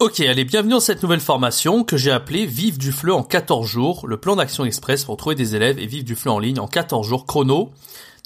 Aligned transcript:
Ok, 0.00 0.20
allez, 0.20 0.44
bienvenue 0.44 0.74
dans 0.74 0.80
cette 0.80 1.02
nouvelle 1.02 1.18
formation 1.18 1.82
que 1.82 1.96
j'ai 1.96 2.12
appelée 2.12 2.46
Vive 2.46 2.78
du 2.78 2.92
FLE 2.92 3.10
en 3.10 3.24
14 3.24 3.66
jours, 3.66 4.06
le 4.06 4.16
plan 4.16 4.36
d'action 4.36 4.64
express 4.64 5.04
pour 5.04 5.16
trouver 5.16 5.34
des 5.34 5.56
élèves 5.56 5.80
et 5.80 5.86
vivre 5.86 6.04
du 6.04 6.14
FLE 6.14 6.28
en 6.28 6.38
ligne 6.38 6.60
en 6.60 6.68
14 6.68 7.04
jours 7.04 7.26
chrono. 7.26 7.72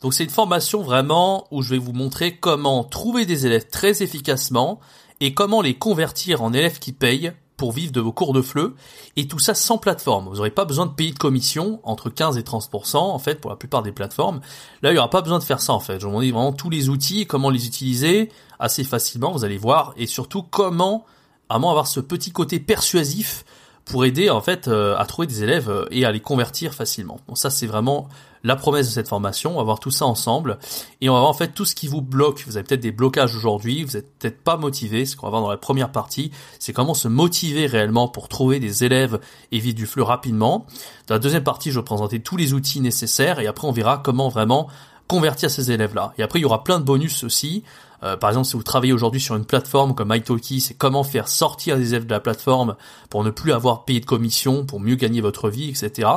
Donc 0.02 0.12
c'est 0.12 0.24
une 0.24 0.28
formation 0.28 0.82
vraiment 0.82 1.46
où 1.50 1.62
je 1.62 1.70
vais 1.70 1.78
vous 1.78 1.94
montrer 1.94 2.36
comment 2.36 2.84
trouver 2.84 3.24
des 3.24 3.46
élèves 3.46 3.68
très 3.70 4.02
efficacement 4.02 4.80
et 5.20 5.32
comment 5.32 5.62
les 5.62 5.72
convertir 5.72 6.42
en 6.42 6.52
élèves 6.52 6.78
qui 6.78 6.92
payent 6.92 7.32
pour 7.56 7.72
vivre 7.72 7.90
de 7.92 8.02
vos 8.02 8.12
cours 8.12 8.34
de 8.34 8.42
FLE 8.42 8.74
et 9.16 9.26
tout 9.26 9.38
ça 9.38 9.54
sans 9.54 9.78
plateforme. 9.78 10.28
Vous 10.28 10.36
n'aurez 10.36 10.50
pas 10.50 10.66
besoin 10.66 10.84
de 10.84 10.92
payer 10.92 11.12
de 11.12 11.18
commission 11.18 11.80
entre 11.84 12.10
15 12.10 12.36
et 12.36 12.42
30% 12.42 12.98
en 12.98 13.18
fait 13.18 13.40
pour 13.40 13.50
la 13.50 13.56
plupart 13.56 13.82
des 13.82 13.92
plateformes. 13.92 14.42
Là, 14.82 14.90
il 14.90 14.92
n'y 14.92 14.98
aura 14.98 15.08
pas 15.08 15.22
besoin 15.22 15.38
de 15.38 15.44
faire 15.44 15.62
ça 15.62 15.72
en 15.72 15.80
fait. 15.80 16.00
Je 16.00 16.06
vous 16.06 16.12
montre 16.12 16.26
vraiment 16.26 16.52
tous 16.52 16.68
les 16.68 16.90
outils, 16.90 17.24
comment 17.24 17.48
les 17.48 17.66
utiliser 17.66 18.28
assez 18.58 18.84
facilement, 18.84 19.32
vous 19.32 19.44
allez 19.44 19.56
voir 19.56 19.94
et 19.96 20.06
surtout 20.06 20.42
comment 20.42 21.06
vraiment 21.52 21.70
avoir 21.70 21.86
ce 21.86 22.00
petit 22.00 22.32
côté 22.32 22.58
persuasif 22.60 23.44
pour 23.84 24.04
aider 24.04 24.30
en 24.30 24.40
fait 24.40 24.68
euh, 24.68 24.96
à 24.96 25.04
trouver 25.06 25.26
des 25.26 25.42
élèves 25.42 25.68
euh, 25.68 25.86
et 25.90 26.04
à 26.04 26.12
les 26.12 26.20
convertir 26.20 26.74
facilement. 26.74 27.18
Bon, 27.26 27.34
ça 27.34 27.50
c'est 27.50 27.66
vraiment 27.66 28.08
la 28.44 28.56
promesse 28.56 28.86
de 28.86 28.92
cette 28.92 29.08
formation. 29.08 29.54
On 29.54 29.56
va 29.56 29.64
voir 29.64 29.80
tout 29.80 29.90
ça 29.90 30.06
ensemble 30.06 30.58
et 31.00 31.08
on 31.08 31.14
va 31.14 31.20
voir 31.20 31.30
en 31.30 31.34
fait 31.34 31.48
tout 31.48 31.64
ce 31.64 31.74
qui 31.74 31.88
vous 31.88 32.00
bloque. 32.00 32.44
Vous 32.46 32.56
avez 32.56 32.64
peut-être 32.64 32.80
des 32.80 32.92
blocages 32.92 33.34
aujourd'hui, 33.34 33.82
vous 33.84 33.96
êtes 33.96 34.18
peut-être 34.18 34.42
pas 34.42 34.56
motivé. 34.56 35.04
Ce 35.04 35.16
qu'on 35.16 35.26
va 35.26 35.30
voir 35.30 35.42
dans 35.42 35.50
la 35.50 35.56
première 35.56 35.90
partie, 35.90 36.30
c'est 36.58 36.72
comment 36.72 36.94
se 36.94 37.08
motiver 37.08 37.66
réellement 37.66 38.08
pour 38.08 38.28
trouver 38.28 38.60
des 38.60 38.84
élèves 38.84 39.18
et 39.50 39.58
vivre 39.58 39.76
du 39.76 39.86
flux 39.86 40.02
rapidement. 40.02 40.66
Dans 41.08 41.14
la 41.16 41.20
deuxième 41.20 41.44
partie, 41.44 41.70
je 41.72 41.80
vais 41.80 41.84
présenter 41.84 42.20
tous 42.20 42.36
les 42.36 42.54
outils 42.54 42.80
nécessaires 42.80 43.40
et 43.40 43.46
après 43.46 43.66
on 43.66 43.72
verra 43.72 43.98
comment 43.98 44.28
vraiment 44.28 44.68
convertir 45.12 45.50
ces 45.50 45.70
élèves-là. 45.70 46.14
Et 46.16 46.22
après, 46.22 46.38
il 46.38 46.42
y 46.42 46.46
aura 46.46 46.64
plein 46.64 46.78
de 46.78 46.84
bonus 46.84 47.22
aussi. 47.24 47.64
Euh, 48.02 48.16
par 48.16 48.30
exemple, 48.30 48.46
si 48.46 48.56
vous 48.56 48.62
travaillez 48.62 48.92
aujourd'hui 48.92 49.20
sur 49.20 49.36
une 49.36 49.44
plateforme 49.44 49.94
comme 49.94 50.12
italki, 50.14 50.60
c'est 50.60 50.74
comment 50.74 51.04
faire 51.04 51.28
sortir 51.28 51.76
des 51.76 51.90
élèves 51.90 52.06
de 52.06 52.10
la 52.10 52.20
plateforme 52.20 52.76
pour 53.10 53.24
ne 53.24 53.30
plus 53.30 53.52
avoir 53.52 53.84
payé 53.84 54.00
de 54.00 54.06
commission, 54.06 54.64
pour 54.64 54.80
mieux 54.80 54.96
gagner 54.96 55.20
votre 55.20 55.48
vie, 55.48 55.68
etc. 55.68 56.08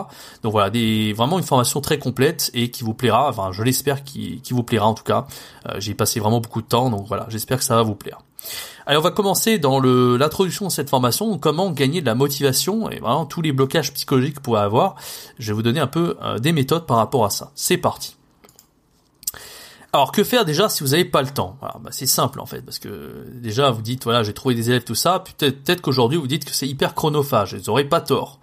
Donc 0.43 0.51
voilà, 0.51 0.69
des, 0.69 1.13
vraiment 1.13 1.37
une 1.37 1.45
formation 1.45 1.81
très 1.81 1.99
complète 1.99 2.51
et 2.53 2.71
qui 2.71 2.83
vous 2.83 2.93
plaira. 2.93 3.29
Enfin, 3.29 3.51
je 3.51 3.63
l'espère 3.63 4.03
qui, 4.03 4.41
qui 4.41 4.53
vous 4.53 4.63
plaira 4.63 4.87
en 4.87 4.93
tout 4.93 5.03
cas. 5.03 5.27
Euh, 5.69 5.75
J'ai 5.79 5.93
passé 5.93 6.19
vraiment 6.19 6.41
beaucoup 6.41 6.61
de 6.61 6.67
temps, 6.67 6.89
donc 6.89 7.07
voilà, 7.07 7.27
j'espère 7.29 7.59
que 7.59 7.63
ça 7.63 7.75
va 7.75 7.83
vous 7.83 7.95
plaire. 7.95 8.19
Allez, 8.85 8.97
on 8.97 9.01
va 9.01 9.11
commencer 9.11 9.57
dans 9.57 9.79
l'introduction 9.79 10.67
de 10.67 10.71
cette 10.71 10.89
formation, 10.89 11.39
comment 11.39 11.71
gagner 11.71 12.01
de 12.01 12.05
la 12.05 12.13
motivation 12.13 12.89
et 12.89 12.99
vraiment 12.99 13.25
tous 13.25 13.41
les 13.41 13.51
blocages 13.51 13.91
psychologiques 13.93 14.35
que 14.35 14.39
vous 14.39 14.43
pouvez 14.43 14.59
avoir. 14.59 14.95
Je 15.39 15.47
vais 15.47 15.53
vous 15.53 15.63
donner 15.63 15.79
un 15.79 15.87
peu 15.87 16.15
euh, 16.21 16.37
des 16.37 16.51
méthodes 16.51 16.85
par 16.85 16.97
rapport 16.97 17.25
à 17.25 17.31
ça. 17.31 17.51
C'est 17.55 17.77
parti. 17.77 18.15
Alors 19.95 20.11
que 20.11 20.25
faire 20.25 20.43
déjà 20.43 20.67
si 20.67 20.83
vous 20.83 20.89
n'avez 20.89 21.05
pas 21.05 21.21
le 21.21 21.29
temps? 21.29 21.57
Bah, 21.61 21.79
C'est 21.91 22.05
simple 22.05 22.41
en 22.41 22.45
fait, 22.45 22.61
parce 22.61 22.79
que 22.79 23.27
déjà 23.33 23.71
vous 23.71 23.81
dites 23.81 24.03
voilà 24.03 24.23
j'ai 24.23 24.33
trouvé 24.33 24.53
des 24.53 24.69
élèves 24.69 24.83
tout 24.83 24.93
ça, 24.93 25.19
peut-être 25.19 25.63
peut 25.63 25.75
qu'aujourd'hui 25.75 26.17
vous 26.17 26.27
dites 26.27 26.43
que 26.43 26.53
c'est 26.53 26.67
hyper 26.67 26.95
chronophage, 26.95 27.55
vous 27.55 27.63
n'aurez 27.67 27.85
pas 27.85 28.01
tort. 28.01 28.41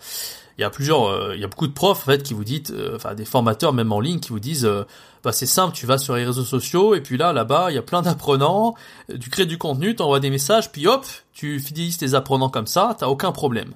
Il 0.56 0.62
y 0.62 0.64
a 0.64 0.70
plusieurs, 0.70 1.04
euh, 1.04 1.34
il 1.34 1.42
y 1.42 1.44
a 1.44 1.48
beaucoup 1.48 1.66
de 1.66 1.74
profs 1.74 2.08
en 2.08 2.10
fait 2.10 2.22
qui 2.22 2.32
vous 2.32 2.44
dites, 2.44 2.70
euh, 2.70 2.96
enfin 2.96 3.14
des 3.14 3.26
formateurs 3.26 3.74
même 3.74 3.92
en 3.92 4.00
ligne 4.00 4.18
qui 4.18 4.30
vous 4.30 4.40
disent, 4.40 4.64
euh, 4.64 4.84
bah 5.22 5.32
c'est 5.32 5.44
simple, 5.44 5.74
tu 5.74 5.84
vas 5.84 5.98
sur 5.98 6.16
les 6.16 6.24
réseaux 6.24 6.44
sociaux 6.44 6.94
et 6.94 7.02
puis 7.02 7.18
là 7.18 7.34
là-bas 7.34 7.66
il 7.70 7.74
y 7.74 7.78
a 7.78 7.82
plein 7.82 8.00
d'apprenants, 8.00 8.74
tu 9.20 9.28
crées 9.28 9.44
du 9.44 9.58
contenu, 9.58 9.94
tu 9.94 10.02
envoies 10.02 10.20
des 10.20 10.30
messages, 10.30 10.72
puis 10.72 10.86
hop, 10.86 11.04
tu 11.34 11.60
fidélises 11.60 11.98
tes 11.98 12.14
apprenants 12.14 12.48
comme 12.48 12.66
ça, 12.66 12.96
t'as 12.98 13.08
aucun 13.08 13.30
problème. 13.30 13.72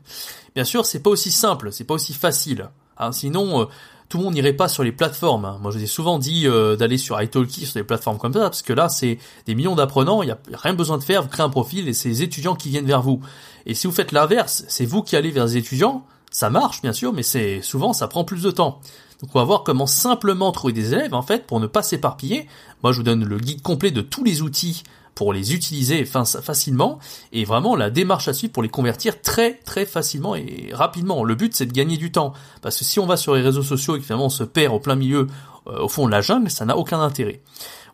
Bien 0.55 0.65
sûr 0.65 0.87
c'est 0.87 1.01
pas 1.01 1.11
aussi 1.11 1.31
simple, 1.31 1.73
c'est 1.73 1.85
pas 1.85 1.95
aussi 1.95 2.15
facile. 2.15 2.71
Hein, 2.99 3.13
sinon 3.13 3.69
tout 4.09 4.19
le 4.19 4.25
monde 4.25 4.35
n'irait 4.35 4.53
pas 4.53 4.69
sur 4.69 4.83
les 4.83 4.93
plateformes. 4.93 5.45
Hein. 5.45 5.59
Moi, 5.61 5.71
je 5.71 5.79
vous 5.79 5.85
ai 5.85 5.89
souvent 5.89 6.19
dit 6.19 6.47
euh, 6.47 6.77
d'aller 6.77 6.99
sur 6.99 7.21
italki, 7.21 7.67
sur 7.67 7.75
des 7.75 7.85
plateformes 7.85 8.19
comme 8.19 8.33
ça, 8.33 8.41
parce 8.41 8.63
que 8.63 8.73
là, 8.73 8.89
c'est 8.89 9.19
des 9.47 9.55
millions 9.55 9.75
d'apprenants, 9.75 10.23
il 10.23 10.27
n'y 10.27 10.33
a 10.33 10.39
rien 10.53 10.75
besoin 10.75 10.99
de 10.99 11.03
faire, 11.03 11.23
vous 11.23 11.29
créez 11.29 11.45
un 11.45 11.51
profil 11.51 11.89
et 11.89 11.93
c'est 11.93 12.09
les 12.09 12.23
étudiants 12.23 12.55
qui 12.55 12.69
viennent 12.69 12.87
vers 12.87 13.03
vous. 13.03 13.21
Et 13.67 13.75
si 13.75 13.87
vous 13.87 13.93
faites 13.93 14.13
l'inverse, 14.13 14.65
c'est 14.69 14.87
vous 14.87 15.03
qui 15.03 15.17
allez 15.17 15.31
vers 15.31 15.47
les 15.47 15.57
étudiants, 15.57 16.05
ça 16.31 16.51
marche 16.51 16.83
bien 16.83 16.93
sûr, 16.93 17.13
mais 17.13 17.23
c'est 17.23 17.63
souvent 17.63 17.93
ça 17.93 18.09
prend 18.09 18.25
plus 18.25 18.43
de 18.43 18.51
temps. 18.51 18.81
Donc 19.23 19.31
on 19.35 19.39
va 19.39 19.45
voir 19.45 19.63
comment 19.65 19.87
simplement 19.87 20.53
trouver 20.53 20.75
des 20.75 20.93
élèves 20.93 21.15
en 21.15 21.23
fait 21.23 21.47
pour 21.47 21.61
ne 21.61 21.67
pas 21.67 21.83
s'éparpiller. 21.83 22.47
Moi 22.83 22.93
je 22.93 22.99
vous 22.99 23.03
donne 23.03 23.25
le 23.25 23.39
guide 23.39 23.63
complet 23.63 23.91
de 23.91 24.03
tous 24.03 24.23
les 24.23 24.43
outils 24.43 24.83
pour 25.17 25.33
les 25.33 25.55
utiliser 25.55 26.05
facilement 26.05 27.01
et 27.33 27.45
vraiment 27.45 27.75
la 27.75 27.91
démarche 27.91 28.29
à 28.29 28.35
suivre 28.35 28.53
pour 28.53 28.63
les 28.63 28.69
convertir 28.69 29.21
très 29.23 29.55
très 29.55 29.87
facilement 29.87 30.37
et 30.37 30.69
rapidement. 30.73 31.25
Le 31.25 31.35
but 31.35 31.57
c'est 31.57 31.67
de 31.67 31.73
gagner 31.73 31.97
du 31.97 32.13
temps 32.13 32.35
parce 32.63 32.79
que 32.79 32.85
si 32.85 33.01
on 33.01 33.07
va 33.07 33.17
sur 33.17 33.35
les 33.35 33.41
réseaux 33.41 33.63
sociaux 33.63 33.97
et 33.97 33.99
que 33.99 34.05
finalement 34.05 34.27
on 34.27 34.31
se 34.31 34.45
perd 34.45 34.75
au 34.75 34.79
plein 34.79 34.95
milieu 34.95 35.27
euh, 35.67 35.81
au 35.81 35.89
fond 35.89 36.07
de 36.07 36.13
la 36.13 36.21
jungle, 36.21 36.51
ça 36.51 36.67
n'a 36.67 36.77
aucun 36.77 37.01
intérêt. 37.01 37.41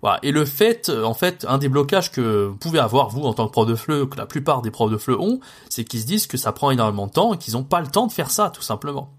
Voilà. 0.02 0.18
Et 0.24 0.32
le 0.32 0.44
fait, 0.44 0.88
euh, 0.88 1.04
en 1.04 1.14
fait, 1.14 1.46
un 1.48 1.58
des 1.58 1.68
blocages 1.68 2.10
que 2.10 2.46
vous 2.46 2.56
pouvez 2.56 2.80
avoir, 2.80 3.08
vous, 3.08 3.22
en 3.22 3.32
tant 3.32 3.46
que 3.46 3.52
prof 3.52 3.66
de 3.68 3.76
FLE, 3.76 4.08
que 4.08 4.18
la 4.18 4.26
plupart 4.26 4.60
des 4.60 4.72
profs 4.72 4.90
de 4.90 4.96
FLE 4.98 5.14
ont, 5.14 5.38
c'est 5.68 5.84
qu'ils 5.84 6.00
se 6.00 6.06
disent 6.06 6.26
que 6.26 6.36
ça 6.36 6.50
prend 6.50 6.72
énormément 6.72 7.06
de 7.06 7.12
temps 7.12 7.34
et 7.34 7.38
qu'ils 7.38 7.54
n'ont 7.54 7.62
pas 7.62 7.80
le 7.80 7.86
temps 7.86 8.08
de 8.08 8.12
faire 8.12 8.30
ça, 8.30 8.50
tout 8.50 8.62
simplement. 8.62 9.12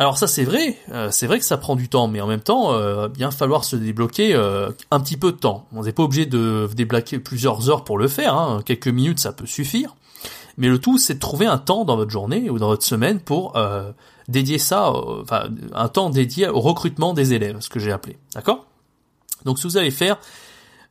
Alors 0.00 0.16
ça 0.16 0.28
c'est 0.28 0.44
vrai, 0.44 0.76
euh, 0.92 1.08
c'est 1.10 1.26
vrai 1.26 1.40
que 1.40 1.44
ça 1.44 1.56
prend 1.56 1.74
du 1.74 1.88
temps, 1.88 2.06
mais 2.06 2.20
en 2.20 2.28
même 2.28 2.40
temps, 2.40 2.72
euh, 2.72 3.08
bien 3.08 3.32
falloir 3.32 3.64
se 3.64 3.74
débloquer 3.74 4.32
euh, 4.32 4.70
un 4.92 5.00
petit 5.00 5.16
peu 5.16 5.32
de 5.32 5.36
temps. 5.36 5.66
On 5.72 5.82
n'est 5.82 5.92
pas 5.92 6.04
obligé 6.04 6.24
de 6.24 6.68
débloquer 6.72 7.18
plusieurs 7.18 7.68
heures 7.68 7.82
pour 7.82 7.98
le 7.98 8.06
faire, 8.06 8.34
hein. 8.34 8.62
quelques 8.64 8.86
minutes 8.86 9.18
ça 9.18 9.32
peut 9.32 9.46
suffire. 9.46 9.96
Mais 10.56 10.68
le 10.68 10.78
tout 10.78 10.98
c'est 10.98 11.14
de 11.14 11.18
trouver 11.18 11.46
un 11.46 11.58
temps 11.58 11.84
dans 11.84 11.96
votre 11.96 12.12
journée 12.12 12.48
ou 12.48 12.60
dans 12.60 12.68
votre 12.68 12.84
semaine 12.84 13.18
pour 13.18 13.56
euh, 13.56 13.90
dédier 14.28 14.58
ça, 14.58 14.92
enfin 15.20 15.48
un 15.74 15.88
temps 15.88 16.10
dédié 16.10 16.48
au 16.48 16.60
recrutement 16.60 17.12
des 17.12 17.34
élèves, 17.34 17.56
ce 17.58 17.68
que 17.68 17.80
j'ai 17.80 17.90
appelé, 17.90 18.18
d'accord? 18.34 18.66
Donc 19.44 19.56
que 19.56 19.62
vous 19.62 19.78
allez 19.78 19.90
faire, 19.90 20.18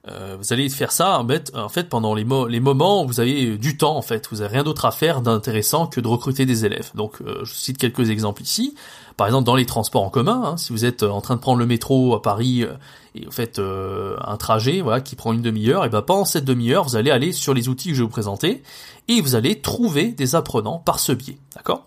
euh, 0.10 0.38
vous 0.40 0.54
allez 0.54 0.70
faire 0.70 0.92
ça 0.92 1.24
en 1.54 1.70
fait 1.70 1.90
pendant 1.90 2.14
les, 2.14 2.24
moments 2.24 3.04
où 3.04 3.08
vous 3.08 3.20
avez 3.20 3.58
du 3.58 3.78
temps 3.78 3.98
en 3.98 4.02
fait, 4.02 4.28
vous 4.32 4.42
avez 4.42 4.56
rien 4.56 4.64
d'autre 4.64 4.86
à 4.86 4.92
faire 4.92 5.22
d'intéressant 5.22 5.88
que 5.88 6.00
de 6.00 6.08
recruter 6.08 6.46
des 6.46 6.66
élèves. 6.66 6.92
Donc 6.96 7.22
euh, 7.22 7.44
je 7.44 7.54
cite 7.54 7.78
quelques 7.78 8.10
exemples 8.10 8.42
ici. 8.42 8.76
Par 9.18 9.28
exemple 9.28 9.46
dans 9.46 9.56
les 9.56 9.66
transports 9.66 10.04
en 10.04 10.10
commun, 10.10 10.42
hein, 10.46 10.58
si 10.58 10.72
vous 10.72 10.86
êtes 10.86 11.04
en 11.04 11.22
train 11.22 11.36
de 11.36 11.42
prendre 11.42 11.60
le 11.60 11.66
métro 11.66 12.14
à 12.14 12.22
Paris 12.22 12.64
euh, 12.64 12.74
et 13.16 13.26
vous 13.26 13.32
faites 13.32 13.60
un 13.60 14.38
trajet 14.38 14.82
voilà 14.82 15.02
qui 15.02 15.16
prend 15.16 15.34
une 15.34 15.42
demi-heure, 15.42 15.86
et 15.86 15.90
ben 15.90 16.04
pendant 16.04 16.26
cette 16.26 16.46
demi-heure 16.46 16.84
vous 16.84 16.96
allez 16.96 17.10
aller 17.10 17.32
sur 17.32 17.56
les 17.56 17.68
outils 17.68 17.90
que 17.90 17.96
je 17.96 18.02
vais 18.02 18.06
vous 18.06 18.12
présenter 18.12 18.62
et 19.08 19.22
vous 19.22 19.34
allez 19.34 19.60
trouver 19.60 20.12
des 20.12 20.36
apprenants 20.36 20.78
par 20.78 21.00
ce 21.00 21.14
biais, 21.14 21.40
d'accord? 21.56 21.87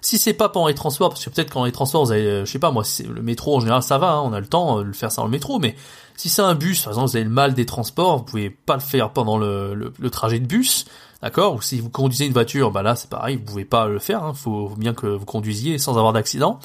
Si 0.00 0.18
c'est 0.18 0.32
pas 0.32 0.48
pendant 0.48 0.68
les 0.68 0.74
transports, 0.74 1.10
parce 1.10 1.24
que 1.24 1.30
peut-être 1.30 1.52
quand 1.52 1.64
les 1.64 1.72
transports, 1.72 2.04
vous 2.04 2.12
avez, 2.12 2.44
je 2.44 2.50
sais 2.50 2.58
pas 2.58 2.70
moi, 2.70 2.84
le 3.06 3.22
métro 3.22 3.56
en 3.56 3.60
général 3.60 3.82
ça 3.82 3.98
va, 3.98 4.12
hein, 4.12 4.22
on 4.24 4.32
a 4.32 4.40
le 4.40 4.46
temps 4.46 4.78
de 4.78 4.84
le 4.84 4.92
faire 4.92 5.10
ça 5.10 5.22
dans 5.22 5.26
le 5.26 5.32
métro, 5.32 5.58
mais 5.58 5.74
si 6.18 6.28
c'est 6.28 6.42
un 6.42 6.56
bus, 6.56 6.82
par 6.82 6.92
exemple, 6.92 7.10
vous 7.10 7.16
avez 7.16 7.24
le 7.24 7.30
mal 7.30 7.54
des 7.54 7.64
transports, 7.64 8.18
vous 8.18 8.24
pouvez 8.24 8.50
pas 8.50 8.74
le 8.74 8.80
faire 8.80 9.10
pendant 9.10 9.38
le, 9.38 9.92
le, 9.96 10.10
trajet 10.10 10.40
de 10.40 10.46
bus, 10.46 10.84
d'accord 11.22 11.54
Ou 11.54 11.62
si 11.62 11.78
vous 11.78 11.90
conduisez 11.90 12.26
une 12.26 12.32
voiture, 12.32 12.72
bah 12.72 12.82
là 12.82 12.96
c'est 12.96 13.08
pareil, 13.08 13.36
vous 13.36 13.44
pouvez 13.44 13.64
pas 13.64 13.86
le 13.86 14.00
faire. 14.00 14.20
Il 14.24 14.30
hein. 14.30 14.34
faut 14.34 14.74
bien 14.76 14.94
que 14.94 15.06
vous 15.06 15.24
conduisiez 15.24 15.78
sans 15.78 15.96
avoir 15.96 16.12
d'accident. 16.12 16.58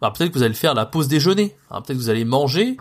Alors 0.00 0.14
peut-être 0.14 0.30
que 0.32 0.38
vous 0.38 0.44
allez 0.44 0.54
faire 0.54 0.72
la 0.72 0.86
pause 0.86 1.08
déjeuner. 1.08 1.54
Hein. 1.70 1.82
peut-être 1.82 1.98
que 1.98 2.02
vous 2.02 2.08
allez 2.08 2.24
manger, 2.24 2.78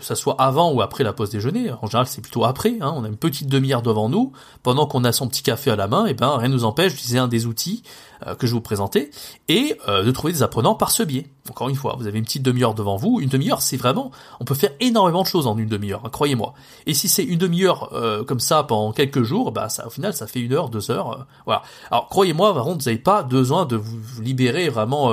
ça 0.00 0.14
soit 0.14 0.34
avant 0.40 0.72
ou 0.72 0.82
après 0.82 1.04
la 1.04 1.12
pause 1.12 1.30
déjeuner. 1.30 1.70
En 1.82 1.86
général, 1.86 2.06
c'est 2.06 2.20
plutôt 2.20 2.44
après. 2.44 2.76
Hein. 2.80 2.92
On 2.96 3.04
a 3.04 3.08
une 3.08 3.16
petite 3.16 3.48
demi-heure 3.48 3.82
devant 3.82 4.08
nous, 4.08 4.32
pendant 4.62 4.86
qu'on 4.86 5.04
a 5.04 5.12
son 5.12 5.28
petit 5.28 5.42
café 5.42 5.70
à 5.70 5.76
la 5.76 5.86
main. 5.86 6.06
Et 6.06 6.14
ben, 6.14 6.36
rien 6.36 6.48
ne 6.48 6.54
nous 6.54 6.64
empêche 6.64 6.92
d'utiliser 6.92 7.18
un 7.18 7.28
des 7.28 7.46
outils 7.46 7.82
euh, 8.26 8.34
que 8.34 8.46
je 8.46 8.52
vous 8.52 8.60
présenter 8.60 9.10
et 9.48 9.78
euh, 9.88 10.02
de 10.02 10.10
trouver 10.10 10.32
des 10.32 10.42
apprenants 10.42 10.74
par 10.74 10.90
ce 10.90 11.02
biais. 11.02 11.26
Encore 11.48 11.68
une 11.68 11.76
fois, 11.76 11.96
vous 11.98 12.06
avez 12.06 12.18
une 12.18 12.24
petite 12.24 12.42
demi-heure 12.42 12.74
devant 12.74 12.96
vous. 12.96 13.20
Une 13.20 13.28
demi-heure, 13.28 13.62
c'est 13.62 13.76
vraiment, 13.76 14.10
on 14.40 14.44
peut 14.44 14.54
faire 14.54 14.72
énormément 14.80 15.22
de 15.22 15.28
choses 15.28 15.46
en 15.46 15.56
une 15.56 15.68
demi-heure. 15.68 16.02
Hein, 16.04 16.10
croyez-moi. 16.10 16.54
Et 16.86 16.94
si 16.94 17.08
c'est 17.08 17.24
une 17.24 17.38
demi-heure 17.38 17.92
euh, 17.92 18.24
comme 18.24 18.40
ça 18.40 18.64
pendant 18.64 18.92
quelques 18.92 19.22
jours, 19.22 19.52
bah 19.52 19.68
ça, 19.68 19.86
au 19.86 19.90
final, 19.90 20.14
ça 20.14 20.26
fait 20.26 20.40
une 20.40 20.52
heure, 20.52 20.68
deux 20.68 20.90
heures. 20.90 21.26
voilà. 21.44 21.62
Alors, 21.90 22.08
croyez-moi, 22.08 22.54
par 22.54 22.64
contre, 22.64 22.78
vous 22.78 22.90
n'avez 22.90 22.98
pas 22.98 23.22
besoin 23.22 23.66
de 23.66 23.76
vous 23.76 24.20
libérer 24.20 24.68
vraiment 24.68 25.12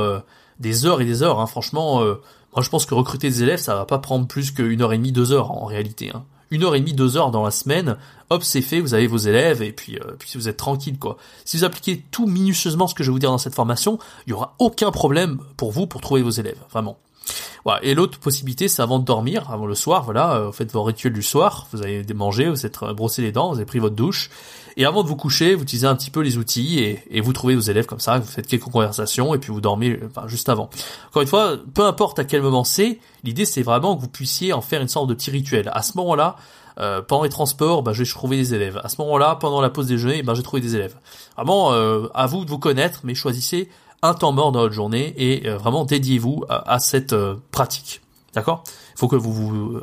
des 0.60 0.86
heures 0.86 1.02
et 1.02 1.06
des 1.06 1.22
heures. 1.22 1.40
Hein. 1.40 1.48
Franchement 1.48 2.02
moi, 2.56 2.64
je 2.64 2.70
pense 2.70 2.86
que 2.86 2.96
recruter 2.96 3.30
des 3.30 3.44
élèves, 3.44 3.60
ça 3.60 3.76
va 3.76 3.86
pas 3.86 4.00
prendre 4.00 4.28
plus 4.28 4.52
qu'une 4.52 4.82
heure 4.82 4.94
et 4.94 4.98
demie, 4.98 5.12
deux 5.12 5.32
heures 5.32 5.52
en 5.52 5.66
réalité. 5.66 6.12
Hein. 6.14 6.24
Une 6.50 6.64
heure 6.64 6.76
et 6.76 6.80
demie, 6.80 6.94
deux 6.94 7.18
heures 7.18 7.30
dans 7.30 7.44
la 7.44 7.52
semaine, 7.52 7.98
hop, 8.30 8.44
c'est 8.44 8.62
fait, 8.62 8.80
vous 8.80 8.94
avez 8.94 9.08
vos 9.08 9.18
élèves 9.18 9.62
et 9.62 9.74
puis, 9.74 9.98
euh, 9.98 10.14
puis 10.18 10.32
vous 10.36 10.48
êtes 10.48 10.56
tranquille 10.56 10.98
quoi. 10.98 11.18
Si 11.44 11.58
vous 11.58 11.66
appliquez 11.66 12.04
tout 12.10 12.26
minutieusement 12.26 12.88
ce 12.88 12.96
que 12.96 13.04
je 13.04 13.10
vais 13.10 13.14
vous 13.14 13.20
dire 13.20 13.32
dans 13.32 13.38
cette 13.38 13.56
formation, 13.56 14.00
il 14.26 14.30
y 14.30 14.34
aura 14.34 14.56
aucun 14.58 14.92
problème 14.92 15.40
pour 15.58 15.72
vous 15.72 15.88
pour 15.88 16.00
trouver 16.00 16.22
vos 16.22 16.30
élèves, 16.30 16.60
vraiment. 16.72 16.98
Et 17.82 17.94
l'autre 17.94 18.18
possibilité, 18.20 18.68
c'est 18.68 18.82
avant 18.82 19.00
de 19.00 19.06
dormir, 19.06 19.52
avant 19.52 19.66
le 19.66 19.76
soir, 19.76 20.04
voilà, 20.04 20.36
euh, 20.36 20.46
vous 20.48 20.52
faites 20.54 20.72
vos 20.72 20.84
rituels 20.84 21.14
du 21.14 21.22
soir, 21.22 21.68
vous 21.74 21.82
avez 21.82 22.02
manger, 22.14 22.50
vous 22.50 22.66
êtes 22.66 22.82
euh, 22.82 22.94
brossé 22.94 23.22
les 23.22 23.32
dents, 23.32 23.50
vous 23.50 23.58
avez 23.58 23.66
pris 23.66 23.80
votre 23.80 23.96
douche, 23.96 24.30
et 24.78 24.86
avant 24.86 25.02
de 25.02 25.08
vous 25.08 25.16
coucher, 25.16 25.56
vous 25.56 25.64
utilisez 25.64 25.88
un 25.88 25.96
petit 25.96 26.12
peu 26.12 26.22
les 26.22 26.38
outils 26.38 26.80
et, 26.80 27.20
vous 27.20 27.34
trouvez 27.34 27.56
vos 27.56 27.62
élèves 27.62 27.88
comme 27.88 28.00
ça, 28.00 28.20
vous 28.20 28.28
faites 28.28 28.46
quelques 28.46 28.70
conversations 28.70 29.34
et 29.34 29.40
puis 29.40 29.52
vous 29.52 29.60
dormez 29.60 30.00
enfin, 30.06 30.28
juste 30.28 30.50
avant. 30.50 30.70
Encore 31.10 31.24
une 31.24 31.28
fois, 31.28 31.58
peu 31.74 31.84
importe 31.84 32.20
à 32.20 32.24
quel 32.24 32.44
moment 32.44 32.64
c'est, 32.64 33.00
l'idée 33.24 33.46
c'est 33.46 33.64
vraiment 33.64 33.96
que 33.96 34.02
vous 34.02 34.08
puissiez 34.08 34.54
en 34.54 34.62
faire 34.62 34.80
une 34.80 34.88
sorte 34.88 35.10
de 35.10 35.16
petit 35.16 35.32
rituel. 35.32 35.72
À 35.74 35.82
ce 35.82 35.98
moment-là, 35.98 36.36
euh, 36.80 37.02
pendant 37.02 37.24
les 37.24 37.30
transports, 37.30 37.82
bah, 37.82 37.92
je 37.94 38.04
vais 38.04 38.10
trouver 38.10 38.38
des 38.38 38.54
élèves. 38.54 38.80
À 38.84 38.90
ce 38.90 39.02
moment-là, 39.02 39.36
pendant 39.36 39.62
la 39.62 39.72
pause 39.72 39.88
déjeuner, 39.88 40.22
bah, 40.22 40.36
j'ai 40.36 40.44
trouvé 40.44 40.62
des 40.62 40.76
élèves. 40.76 40.96
Vraiment, 41.36 41.74
euh, 41.74 42.08
à 42.14 42.28
vous 42.28 42.46
de 42.46 42.50
vous 42.52 42.60
connaître, 42.60 43.00
mais 43.04 43.16
choisissez 43.16 43.70
un 44.04 44.14
temps 44.14 44.32
mort 44.32 44.52
dans 44.52 44.60
votre 44.60 44.76
journée 44.76 45.16
et 45.18 45.50
euh, 45.50 45.58
vraiment 45.58 45.86
dédiez-vous 45.86 46.46
à, 46.50 46.78
cette 46.78 47.14
euh, 47.14 47.34
pratique. 47.50 48.02
D'accord? 48.36 48.64
Il 48.94 49.00
faut 49.00 49.08
que 49.08 49.16
vous 49.16 49.34
vous, 49.34 49.80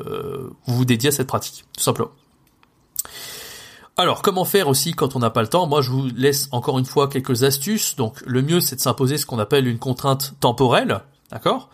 vous 0.65 0.75
vous 0.75 0.85
dédiez 0.85 1.09
à 1.09 1.11
cette 1.11 1.27
pratique, 1.27 1.65
tout 1.75 1.83
simplement. 1.83 2.11
Alors, 3.97 4.21
comment 4.21 4.43
faire 4.43 4.67
aussi 4.67 4.93
quand 4.93 5.15
on 5.15 5.19
n'a 5.19 5.29
pas 5.29 5.41
le 5.41 5.47
temps? 5.47 5.67
Moi, 5.67 5.81
je 5.81 5.89
vous 5.89 6.07
laisse 6.15 6.49
encore 6.51 6.79
une 6.79 6.85
fois 6.85 7.07
quelques 7.07 7.43
astuces. 7.43 7.95
Donc, 7.95 8.21
le 8.25 8.41
mieux, 8.41 8.59
c'est 8.59 8.75
de 8.75 8.81
s'imposer 8.81 9.17
ce 9.17 9.25
qu'on 9.25 9.39
appelle 9.39 9.67
une 9.67 9.79
contrainte 9.79 10.33
temporelle, 10.41 10.99
d'accord? 11.31 11.69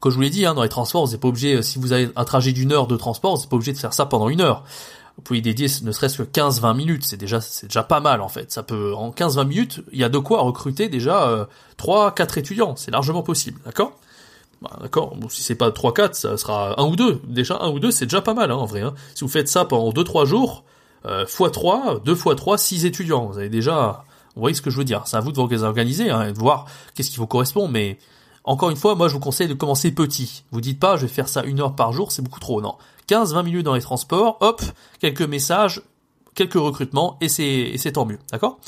Comme 0.00 0.10
je 0.10 0.16
vous 0.16 0.22
l'ai 0.22 0.30
dit, 0.30 0.46
hein, 0.46 0.54
dans 0.54 0.62
les 0.62 0.70
transports, 0.70 1.04
vous 1.04 1.12
n'êtes 1.12 1.20
pas 1.20 1.28
obligé, 1.28 1.60
si 1.60 1.78
vous 1.78 1.92
avez 1.92 2.08
un 2.16 2.24
trajet 2.24 2.52
d'une 2.52 2.72
heure 2.72 2.86
de 2.86 2.96
transport, 2.96 3.34
vous 3.34 3.42
n'êtes 3.42 3.50
pas 3.50 3.56
obligé 3.56 3.74
de 3.74 3.78
faire 3.78 3.92
ça 3.92 4.06
pendant 4.06 4.30
une 4.30 4.40
heure. 4.40 4.64
Vous 5.16 5.22
pouvez 5.22 5.40
y 5.40 5.42
dédier 5.42 5.66
ne 5.82 5.92
serait-ce 5.92 6.22
que 6.22 6.22
15-20 6.22 6.76
minutes, 6.76 7.04
c'est 7.04 7.16
déjà 7.16 7.40
c'est 7.40 7.68
déjà 7.68 7.82
pas 7.82 8.00
mal 8.00 8.20
en 8.20 8.28
fait. 8.28 8.52
Ça 8.52 8.62
peut 8.62 8.94
en 8.94 9.10
15-20 9.10 9.46
minutes, 9.46 9.80
il 9.92 9.98
y 9.98 10.04
a 10.04 10.10
de 10.10 10.18
quoi 10.18 10.42
recruter 10.42 10.90
déjà 10.90 11.28
euh, 11.28 11.46
3 11.78 12.14
4 12.14 12.36
étudiants, 12.36 12.76
c'est 12.76 12.90
largement 12.90 13.22
possible, 13.22 13.58
d'accord? 13.64 13.92
Bah, 14.60 14.78
d'accord, 14.80 15.16
bon, 15.16 15.28
si 15.30 15.42
c'est 15.42 15.54
pas 15.54 15.70
3-4, 15.70 16.14
ça 16.14 16.36
sera 16.36 16.78
un 16.80 16.84
ou 16.84 16.96
deux. 16.96 17.20
Déjà 17.26 17.58
un 17.60 17.70
ou 17.70 17.78
deux, 17.78 17.90
c'est 17.90 18.06
déjà 18.06 18.20
pas 18.20 18.34
mal 18.34 18.50
hein, 18.50 18.56
en 18.56 18.66
vrai. 18.66 18.82
Hein. 18.82 18.94
Si 19.14 19.24
vous 19.24 19.30
faites 19.30 19.48
ça 19.48 19.64
pendant 19.64 19.90
2-3 19.90 20.26
jours, 20.26 20.64
euh, 21.06 21.24
x 21.24 21.52
3, 21.52 22.00
2 22.04 22.12
x 22.12 22.24
3, 22.36 22.58
6 22.58 22.84
étudiants. 22.84 23.26
Vous 23.26 23.38
avez 23.38 23.48
déjà, 23.48 24.04
vous 24.34 24.40
voyez 24.40 24.54
ce 24.54 24.62
que 24.62 24.70
je 24.70 24.78
veux 24.78 24.84
dire. 24.84 25.02
C'est 25.06 25.16
à 25.16 25.20
vous 25.20 25.32
de 25.32 25.40
vous 25.40 25.64
organiser 25.64 26.10
hein, 26.10 26.28
et 26.28 26.32
de 26.32 26.38
voir 26.38 26.66
qu'est-ce 26.94 27.10
qui 27.10 27.18
vous 27.18 27.26
correspond. 27.26 27.68
Mais 27.68 27.98
encore 28.44 28.70
une 28.70 28.76
fois, 28.76 28.94
moi 28.94 29.08
je 29.08 29.14
vous 29.14 29.20
conseille 29.20 29.48
de 29.48 29.54
commencer 29.54 29.92
petit. 29.92 30.44
Vous 30.50 30.60
dites 30.60 30.78
pas, 30.78 30.96
je 30.96 31.02
vais 31.02 31.12
faire 31.12 31.28
ça 31.28 31.42
une 31.44 31.60
heure 31.60 31.74
par 31.74 31.92
jour, 31.92 32.12
c'est 32.12 32.22
beaucoup 32.22 32.40
trop. 32.40 32.60
Non, 32.60 32.76
15-20 33.08 33.44
minutes 33.44 33.64
dans 33.64 33.74
les 33.74 33.80
transports, 33.80 34.38
hop, 34.40 34.62
quelques 35.00 35.22
messages, 35.22 35.82
quelques 36.34 36.54
recrutements 36.54 37.18
et 37.20 37.28
c'est 37.28 37.92
tant 37.92 38.06
mieux, 38.06 38.18
d'accord? 38.30 38.58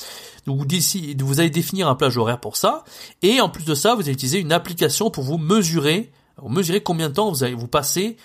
Donc 0.47 0.59
vous, 0.59 1.41
allez 1.41 1.51
définir 1.51 1.89
un 1.89 1.95
plage 1.95 2.17
horaire 2.17 2.41
pour 2.41 2.57
ça 2.57 2.85
et 3.23 3.41
en 3.41 3.49
plus 3.49 3.65
de 3.65 3.75
ça, 3.75 3.95
vous 3.95 4.01
allez 4.01 4.13
utiliser 4.13 4.41
une 4.41 4.53
application 4.53 5.11
pour 5.11 5.23
vous 5.23 5.37
mesurer, 5.37 6.11
vous 6.39 6.49
mesurer 6.49 6.81
combien 6.83 7.11
de 7.11 7.15
temps 7.15 7.31
vous 7.31 7.45
allez 7.45 7.55
vous 7.55 7.69
passer 7.69 8.17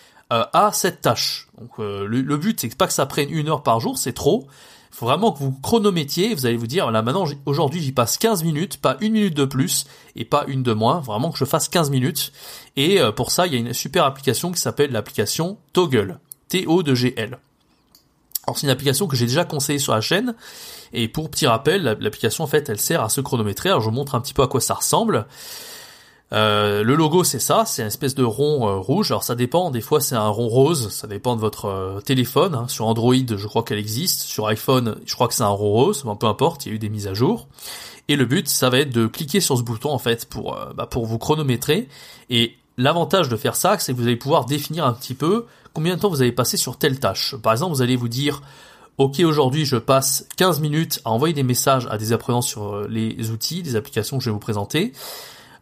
à 0.53 0.71
cette 0.73 1.01
tâche. 1.01 1.47
Donc 1.59 1.71
euh, 1.79 2.05
le, 2.05 2.37
but 2.37 2.59
c'est 2.59 2.75
pas 2.75 2.87
que 2.87 2.93
ça 2.93 3.05
prenne 3.05 3.29
une 3.29 3.49
heure 3.49 3.63
par 3.63 3.79
jour, 3.79 3.97
c'est 3.97 4.13
trop. 4.13 4.47
Il 4.91 4.95
faut 4.95 5.07
vraiment 5.07 5.31
que 5.31 5.39
vous 5.39 5.51
chronométriez, 5.51 6.35
vous 6.35 6.45
allez 6.45 6.55
vous 6.55 6.67
dire, 6.67 6.91
là 6.91 7.01
maintenant, 7.01 7.25
aujourd'hui 7.45 7.81
j'y 7.81 7.91
passe 7.91 8.17
15 8.17 8.43
minutes, 8.43 8.77
pas 8.77 8.97
une 9.01 9.13
minute 9.13 9.33
de 9.33 9.45
plus 9.45 9.85
et 10.15 10.23
pas 10.23 10.45
une 10.47 10.61
de 10.61 10.73
moins, 10.73 10.99
vraiment 10.99 11.31
que 11.31 11.37
je 11.37 11.45
fasse 11.45 11.67
15 11.67 11.89
minutes. 11.89 12.31
Et 12.75 13.01
euh, 13.01 13.11
pour 13.11 13.31
ça, 13.31 13.47
il 13.47 13.53
y 13.53 13.55
a 13.55 13.59
une 13.59 13.73
super 13.73 14.05
application 14.05 14.51
qui 14.51 14.59
s'appelle 14.59 14.91
l'application 14.91 15.57
Toggle, 15.73 16.19
T-O-G-L. 16.49 17.39
Alors 18.45 18.57
c'est 18.57 18.67
une 18.67 18.71
application 18.71 19.07
que 19.07 19.15
j'ai 19.15 19.25
déjà 19.25 19.45
conseillée 19.45 19.79
sur 19.79 19.93
la 19.93 20.01
chaîne, 20.01 20.35
et 20.91 21.07
pour 21.07 21.31
petit 21.31 21.47
rappel, 21.47 21.83
l'application 21.99 22.43
en 22.43 22.47
fait 22.47 22.69
elle 22.69 22.79
sert 22.79 23.01
à 23.01 23.09
se 23.09 23.21
chronométrer, 23.21 23.69
alors 23.69 23.81
je 23.81 23.89
vous 23.89 23.95
montre 23.95 24.15
un 24.15 24.21
petit 24.21 24.33
peu 24.33 24.43
à 24.43 24.47
quoi 24.47 24.61
ça 24.61 24.73
ressemble. 24.73 25.25
Euh, 26.31 26.83
le 26.83 26.95
logo 26.95 27.23
c'est 27.23 27.39
ça, 27.39 27.63
c'est 27.65 27.83
une 27.83 27.89
espèce 27.89 28.15
de 28.15 28.23
rond 28.23 28.67
euh, 28.67 28.77
rouge. 28.77 29.11
Alors 29.11 29.23
ça 29.23 29.35
dépend, 29.35 29.69
des 29.69 29.81
fois 29.81 30.01
c'est 30.01 30.15
un 30.15 30.29
rond 30.29 30.47
rose, 30.47 30.89
ça 30.89 31.05
dépend 31.05 31.35
de 31.35 31.41
votre 31.41 31.65
euh, 31.65 32.01
téléphone. 32.01 32.55
Hein. 32.55 32.67
Sur 32.67 32.87
Android, 32.87 33.13
je 33.15 33.47
crois 33.47 33.63
qu'elle 33.63 33.77
existe. 33.77 34.21
Sur 34.21 34.47
iPhone, 34.47 34.95
je 35.05 35.13
crois 35.13 35.27
que 35.27 35.35
c'est 35.35 35.43
un 35.43 35.47
rond 35.47 35.71
rose. 35.71 36.03
peu 36.19 36.27
importe, 36.27 36.65
il 36.65 36.69
y 36.69 36.71
a 36.71 36.75
eu 36.75 36.79
des 36.79 36.89
mises 36.89 37.07
à 37.07 37.13
jour. 37.13 37.47
Et 38.07 38.15
le 38.15 38.25
but, 38.25 38.49
ça 38.49 38.69
va 38.69 38.79
être 38.79 38.91
de 38.91 39.05
cliquer 39.05 39.39
sur 39.39 39.57
ce 39.57 39.63
bouton 39.63 39.91
en 39.91 39.99
fait 39.99 40.25
pour 40.25 40.57
bah, 40.75 40.87
pour 40.87 41.05
vous 41.05 41.19
chronométrer. 41.19 41.87
Et 42.29 42.57
l'avantage 42.77 43.29
de 43.29 43.37
faire 43.37 43.55
ça, 43.55 43.77
c'est 43.77 43.93
que 43.93 43.97
vous 43.97 44.07
allez 44.07 44.17
pouvoir 44.17 44.45
définir 44.45 44.85
un 44.85 44.93
petit 44.93 45.13
peu 45.13 45.45
combien 45.73 45.95
de 45.95 46.01
temps 46.01 46.09
vous 46.09 46.21
avez 46.21 46.31
passé 46.31 46.57
sur 46.57 46.77
telle 46.77 46.99
tâche. 46.99 47.35
Par 47.35 47.53
exemple, 47.53 47.75
vous 47.75 47.81
allez 47.81 47.95
vous 47.95 48.09
dire 48.09 48.41
Ok, 48.97 49.19
aujourd'hui, 49.21 49.65
je 49.65 49.77
passe 49.77 50.27
15 50.37 50.59
minutes 50.59 50.99
à 51.05 51.11
envoyer 51.11 51.33
des 51.33 51.43
messages 51.43 51.87
à 51.89 51.97
des 51.97 52.11
apprenants 52.11 52.41
sur 52.41 52.87
les 52.87 53.31
outils, 53.31 53.63
des 53.63 53.75
applications 53.75 54.17
que 54.17 54.23
je 54.23 54.29
vais 54.29 54.33
vous 54.33 54.39
présenter. 54.39 54.93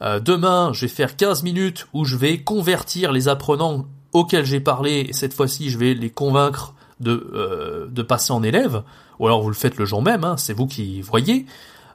Euh, 0.02 0.20
demain, 0.20 0.72
je 0.74 0.82
vais 0.82 0.88
faire 0.88 1.16
15 1.16 1.44
minutes 1.44 1.88
où 1.94 2.06
je 2.06 2.16
vais 2.16 2.40
convertir 2.40 3.12
les 3.12 3.28
apprenants 3.28 3.86
auxquels 4.14 4.46
j'ai 4.46 4.60
parlé, 4.60 5.06
et 5.10 5.14
cette 5.14 5.34
fois-ci, 5.34 5.70
je 5.70 5.78
vais 5.78 5.94
les 5.94 6.10
convaincre 6.10 6.74
de, 7.00 7.32
euh, 7.34 7.88
de 7.88 8.02
passer 8.02 8.34
en 8.34 8.44
élève, 8.44 8.84
ou 9.20 9.28
alors 9.28 9.42
vous 9.42 9.50
le 9.50 9.56
faites 9.56 9.78
le 9.78 9.86
jour 9.86 10.02
même, 10.02 10.24
hein, 10.24 10.36
c'est 10.38 10.54
vous 10.54 10.68
qui 10.68 11.02
voyez. 11.02 11.46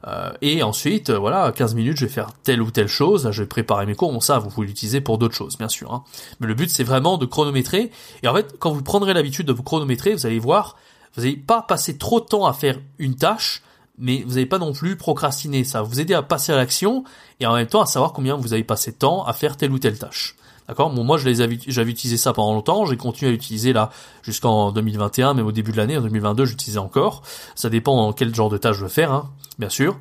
Euh, 0.07 0.31
et 0.41 0.63
ensuite, 0.63 1.09
voilà, 1.09 1.51
15 1.51 1.75
minutes, 1.75 1.97
je 1.97 2.05
vais 2.05 2.11
faire 2.11 2.29
telle 2.43 2.61
ou 2.61 2.71
telle 2.71 2.87
chose, 2.87 3.29
je 3.31 3.43
vais 3.43 3.47
préparer 3.47 3.85
mes 3.85 3.95
cours, 3.95 4.11
bon 4.11 4.19
ça, 4.19 4.39
vous 4.39 4.49
pouvez 4.49 4.67
l'utiliser 4.67 5.01
pour 5.01 5.17
d'autres 5.17 5.35
choses, 5.35 5.57
bien 5.57 5.67
sûr. 5.67 5.93
Hein. 5.93 6.03
Mais 6.39 6.47
le 6.47 6.53
but, 6.53 6.69
c'est 6.69 6.83
vraiment 6.83 7.17
de 7.17 7.25
chronométrer, 7.25 7.91
et 8.23 8.27
en 8.27 8.33
fait, 8.33 8.55
quand 8.57 8.71
vous 8.71 8.83
prendrez 8.83 9.13
l'habitude 9.13 9.45
de 9.45 9.53
vous 9.53 9.63
chronométrer, 9.63 10.13
vous 10.13 10.25
allez 10.25 10.39
voir, 10.39 10.77
vous 11.15 11.23
n'allez 11.23 11.35
pas 11.35 11.61
passer 11.61 11.97
trop 11.97 12.19
de 12.19 12.25
temps 12.25 12.45
à 12.45 12.53
faire 12.53 12.79
une 12.99 13.15
tâche, 13.15 13.61
mais 13.97 14.23
vous 14.23 14.35
n'avez 14.35 14.45
pas 14.45 14.59
non 14.59 14.73
plus 14.73 14.95
procrastiner. 14.95 15.63
Ça 15.63 15.81
va 15.81 15.87
vous 15.87 15.99
aider 15.99 16.13
à 16.13 16.21
passer 16.21 16.51
à 16.51 16.55
l'action 16.55 17.03
et 17.39 17.45
en 17.45 17.55
même 17.55 17.67
temps 17.67 17.81
à 17.81 17.85
savoir 17.85 18.13
combien 18.13 18.35
vous 18.35 18.53
avez 18.53 18.63
passé 18.63 18.91
de 18.91 18.97
temps 18.97 19.25
à 19.25 19.33
faire 19.33 19.57
telle 19.57 19.71
ou 19.71 19.79
telle 19.79 19.97
tâche. 19.97 20.35
D'accord? 20.67 20.89
Bon, 20.89 21.03
moi, 21.05 21.17
je 21.17 21.25
les 21.25 21.39
avais, 21.39 21.57
j'avais 21.67 21.91
utilisé 21.91 22.17
ça 22.17 22.33
pendant 22.33 22.53
longtemps. 22.53 22.85
J'ai 22.85 22.97
continué 22.97 23.29
à 23.29 23.31
l'utiliser 23.31 23.71
là 23.71 23.89
jusqu'en 24.21 24.73
2021, 24.73 25.33
mais 25.33 25.41
au 25.41 25.53
début 25.53 25.71
de 25.71 25.77
l'année, 25.77 25.97
en 25.97 26.01
2022, 26.01 26.43
j'utilisais 26.43 26.79
encore. 26.79 27.23
Ça 27.55 27.69
dépend 27.69 27.97
en 27.97 28.11
quel 28.11 28.35
genre 28.35 28.49
de 28.49 28.57
tâche 28.57 28.75
je 28.75 28.83
veux 28.83 28.89
faire, 28.89 29.13
hein, 29.13 29.29
bien 29.59 29.69
sûr. 29.69 29.97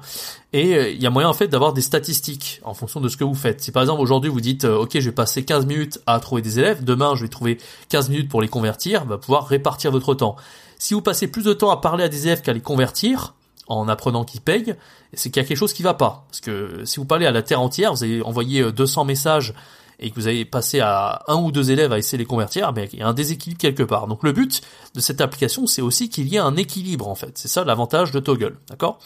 Et 0.52 0.74
euh, 0.74 0.90
il 0.90 1.00
y 1.00 1.06
a 1.06 1.10
moyen 1.10 1.28
en 1.28 1.34
fait 1.34 1.46
d'avoir 1.46 1.72
des 1.72 1.82
statistiques 1.82 2.60
en 2.64 2.74
fonction 2.74 3.00
de 3.00 3.08
ce 3.08 3.16
que 3.16 3.22
vous 3.22 3.34
faites. 3.34 3.60
Si 3.60 3.70
par 3.70 3.82
exemple 3.82 4.02
aujourd'hui 4.02 4.28
vous 4.28 4.40
dites, 4.40 4.64
euh, 4.64 4.78
ok, 4.78 4.90
je 4.94 5.08
vais 5.08 5.12
passer 5.14 5.44
15 5.44 5.66
minutes 5.66 6.00
à 6.06 6.18
trouver 6.18 6.42
des 6.42 6.58
élèves, 6.58 6.82
demain 6.82 7.14
je 7.14 7.22
vais 7.22 7.28
trouver 7.28 7.58
15 7.90 8.08
minutes 8.08 8.28
pour 8.28 8.42
les 8.42 8.48
convertir, 8.48 9.04
va 9.04 9.18
pouvoir 9.18 9.46
répartir 9.46 9.92
votre 9.92 10.14
temps. 10.14 10.34
Si 10.78 10.94
vous 10.94 11.02
passez 11.02 11.28
plus 11.28 11.44
de 11.44 11.52
temps 11.52 11.70
à 11.70 11.76
parler 11.76 12.02
à 12.02 12.08
des 12.08 12.26
élèves 12.26 12.42
qu'à 12.42 12.52
les 12.52 12.60
convertir, 12.60 13.34
en 13.68 13.88
apprenant 13.88 14.24
qu'ils 14.24 14.40
payent, 14.40 14.74
c'est 15.12 15.30
qu'il 15.30 15.42
y 15.42 15.44
a 15.44 15.48
quelque 15.48 15.58
chose 15.58 15.72
qui 15.72 15.82
va 15.82 15.94
pas. 15.94 16.24
Parce 16.28 16.40
que 16.40 16.84
si 16.84 16.98
vous 16.98 17.04
parlez 17.04 17.26
à 17.26 17.32
la 17.32 17.42
terre 17.42 17.60
entière, 17.60 17.92
vous 17.92 18.04
avez 18.04 18.22
envoyé 18.22 18.70
200 18.70 19.00
euh, 19.00 19.04
messages 19.04 19.54
et 19.98 20.10
que 20.10 20.16
vous 20.16 20.26
avez 20.26 20.44
passé 20.44 20.80
à 20.80 21.22
un 21.26 21.36
ou 21.36 21.50
deux 21.50 21.70
élèves 21.70 21.92
à 21.92 21.98
essayer 21.98 22.18
de 22.18 22.22
les 22.22 22.26
convertir, 22.26 22.72
ben, 22.72 22.88
il 22.92 22.98
y 22.98 23.02
a 23.02 23.08
un 23.08 23.14
déséquilibre 23.14 23.60
quelque 23.60 23.82
part. 23.82 24.06
Donc 24.06 24.22
le 24.22 24.32
but 24.32 24.60
de 24.94 25.00
cette 25.00 25.20
application, 25.20 25.66
c'est 25.66 25.82
aussi 25.82 26.10
qu'il 26.10 26.28
y 26.28 26.36
ait 26.36 26.40
un 26.40 26.56
équilibre 26.56 27.08
en 27.08 27.14
fait. 27.14 27.32
C'est 27.38 27.48
ça 27.48 27.64
l'avantage 27.64 28.10
de 28.10 28.20
Toggle, 28.20 28.56
d'accord? 28.68 28.98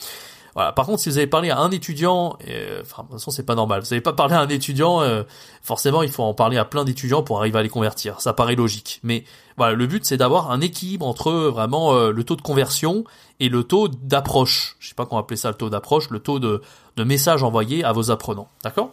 Voilà. 0.54 0.72
Par 0.72 0.86
contre, 0.86 1.00
si 1.00 1.08
vous 1.08 1.18
avez 1.18 1.26
parlé 1.26 1.50
à 1.50 1.58
un 1.58 1.70
étudiant, 1.70 2.36
euh, 2.48 2.80
enfin, 2.82 3.02
de 3.02 3.08
toute 3.08 3.18
façon, 3.18 3.30
c'est 3.30 3.44
pas 3.44 3.54
normal. 3.54 3.80
Vous 3.80 3.88
n'avez 3.90 4.00
pas 4.00 4.12
parlé 4.12 4.34
à 4.34 4.40
un 4.40 4.48
étudiant, 4.48 5.00
euh, 5.02 5.22
forcément, 5.62 6.02
il 6.02 6.10
faut 6.10 6.22
en 6.22 6.34
parler 6.34 6.56
à 6.56 6.64
plein 6.64 6.84
d'étudiants 6.84 7.22
pour 7.22 7.38
arriver 7.38 7.58
à 7.58 7.62
les 7.62 7.68
convertir. 7.68 8.20
Ça 8.20 8.32
paraît 8.32 8.56
logique. 8.56 9.00
Mais 9.02 9.24
voilà, 9.56 9.74
le 9.74 9.86
but, 9.86 10.04
c'est 10.04 10.16
d'avoir 10.16 10.50
un 10.50 10.60
équilibre 10.60 11.06
entre 11.06 11.32
vraiment 11.32 11.94
euh, 11.94 12.10
le 12.10 12.24
taux 12.24 12.36
de 12.36 12.42
conversion 12.42 13.04
et 13.38 13.48
le 13.48 13.64
taux 13.64 13.88
d'approche. 13.88 14.76
Je 14.80 14.88
sais 14.88 14.94
pas 14.94 15.06
comment 15.06 15.20
appeler 15.20 15.36
ça, 15.36 15.48
le 15.48 15.56
taux 15.56 15.70
d'approche, 15.70 16.10
le 16.10 16.18
taux 16.18 16.38
de, 16.38 16.62
de 16.96 17.04
messages 17.04 17.42
envoyés 17.42 17.84
à 17.84 17.92
vos 17.92 18.10
apprenants. 18.10 18.48
D'accord? 18.64 18.90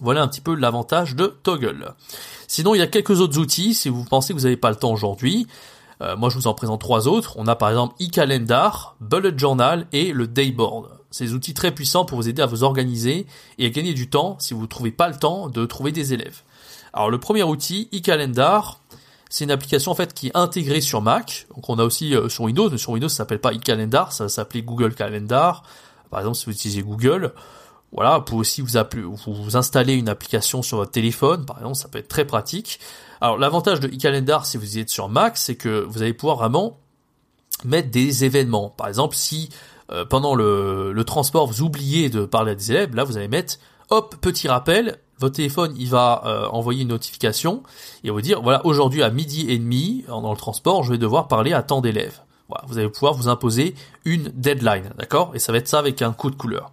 Voilà 0.00 0.22
un 0.22 0.28
petit 0.28 0.40
peu 0.40 0.54
l'avantage 0.54 1.14
de 1.14 1.26
Toggle. 1.42 1.94
Sinon, 2.48 2.74
il 2.74 2.78
y 2.78 2.82
a 2.82 2.86
quelques 2.86 3.20
autres 3.20 3.38
outils 3.38 3.74
si 3.74 3.88
vous 3.88 4.04
pensez 4.04 4.32
que 4.32 4.38
vous 4.38 4.44
n'avez 4.44 4.56
pas 4.56 4.70
le 4.70 4.76
temps 4.76 4.92
aujourd'hui. 4.92 5.46
Euh, 6.04 6.16
moi, 6.16 6.28
je 6.28 6.36
vous 6.36 6.46
en 6.46 6.54
présente 6.54 6.80
trois 6.80 7.08
autres. 7.08 7.34
On 7.36 7.46
a 7.46 7.56
par 7.56 7.70
exemple 7.70 7.94
eCalendar, 8.00 8.96
Bullet 9.00 9.36
Journal 9.36 9.86
et 9.92 10.12
le 10.12 10.26
Dayboard. 10.26 10.90
Ces 11.10 11.32
outils 11.32 11.54
très 11.54 11.72
puissants 11.72 12.04
pour 12.04 12.18
vous 12.18 12.28
aider 12.28 12.42
à 12.42 12.46
vous 12.46 12.64
organiser 12.64 13.26
et 13.58 13.66
à 13.66 13.70
gagner 13.70 13.94
du 13.94 14.10
temps 14.10 14.36
si 14.40 14.52
vous 14.52 14.62
ne 14.62 14.66
trouvez 14.66 14.90
pas 14.90 15.08
le 15.08 15.16
temps 15.16 15.48
de 15.48 15.64
trouver 15.64 15.92
des 15.92 16.12
élèves. 16.12 16.42
Alors 16.92 17.10
le 17.10 17.18
premier 17.18 17.42
outil, 17.42 17.88
eCalendar, 17.92 18.80
c'est 19.30 19.44
une 19.44 19.50
application 19.50 19.92
en 19.92 19.94
fait 19.94 20.12
qui 20.12 20.28
est 20.28 20.36
intégrée 20.36 20.80
sur 20.80 21.02
Mac. 21.02 21.46
Donc 21.54 21.68
on 21.68 21.78
a 21.78 21.84
aussi 21.84 22.14
euh, 22.14 22.28
sur 22.28 22.44
Windows, 22.44 22.68
mais 22.68 22.78
sur 22.78 22.90
Windows 22.90 23.08
ça 23.08 23.18
s'appelle 23.18 23.40
pas 23.40 23.52
eCalendar, 23.52 24.12
ça 24.12 24.28
s'appelait 24.28 24.62
Google 24.62 24.94
Calendar. 24.94 25.62
Par 26.10 26.20
exemple, 26.20 26.36
si 26.36 26.46
vous 26.46 26.52
utilisez 26.52 26.82
Google, 26.82 27.32
voilà, 27.94 28.18
vous 28.18 28.24
pouvez 28.24 28.40
aussi 28.40 28.60
vous, 28.60 29.16
vous, 29.26 29.56
installer 29.56 29.94
une 29.94 30.08
application 30.08 30.62
sur 30.62 30.78
votre 30.78 30.90
téléphone, 30.90 31.46
par 31.46 31.58
exemple, 31.58 31.76
ça 31.76 31.88
peut 31.88 31.98
être 31.98 32.08
très 32.08 32.24
pratique. 32.24 32.80
Alors 33.20 33.38
l'avantage 33.38 33.80
de 33.80 33.88
eCalendar 33.88 34.44
si 34.46 34.56
vous 34.56 34.76
y 34.76 34.80
êtes 34.80 34.90
sur 34.90 35.08
Mac, 35.08 35.38
c'est 35.38 35.54
que 35.54 35.84
vous 35.84 36.02
allez 36.02 36.12
pouvoir 36.12 36.36
vraiment 36.36 36.80
mettre 37.64 37.90
des 37.90 38.24
événements. 38.24 38.68
Par 38.68 38.88
exemple, 38.88 39.14
si 39.14 39.48
euh, 39.92 40.04
pendant 40.04 40.34
le, 40.34 40.92
le, 40.92 41.04
transport 41.04 41.46
vous 41.46 41.62
oubliez 41.62 42.10
de 42.10 42.24
parler 42.24 42.52
à 42.52 42.54
des 42.56 42.72
élèves, 42.72 42.94
là 42.96 43.04
vous 43.04 43.16
allez 43.16 43.28
mettre 43.28 43.58
hop 43.90 44.16
petit 44.20 44.48
rappel, 44.48 44.98
votre 45.18 45.36
téléphone 45.36 45.72
il 45.78 45.88
va 45.88 46.22
euh, 46.26 46.48
envoyer 46.48 46.82
une 46.82 46.88
notification 46.88 47.62
et 48.02 48.10
vous 48.10 48.20
dire 48.20 48.42
voilà 48.42 48.66
aujourd'hui 48.66 49.02
à 49.02 49.10
midi 49.10 49.46
et 49.48 49.58
demi 49.58 50.04
dans 50.08 50.30
le 50.30 50.36
transport 50.36 50.82
je 50.82 50.90
vais 50.90 50.98
devoir 50.98 51.28
parler 51.28 51.52
à 51.52 51.62
tant 51.62 51.80
d'élèves. 51.80 52.20
Voilà, 52.48 52.64
vous 52.66 52.76
allez 52.76 52.88
pouvoir 52.88 53.14
vous 53.14 53.28
imposer 53.28 53.74
une 54.04 54.24
deadline, 54.34 54.90
d'accord? 54.98 55.30
Et 55.34 55.38
ça 55.38 55.50
va 55.52 55.58
être 55.58 55.68
ça 55.68 55.78
avec 55.78 56.02
un 56.02 56.12
coup 56.12 56.30
de 56.30 56.36
couleur. 56.36 56.72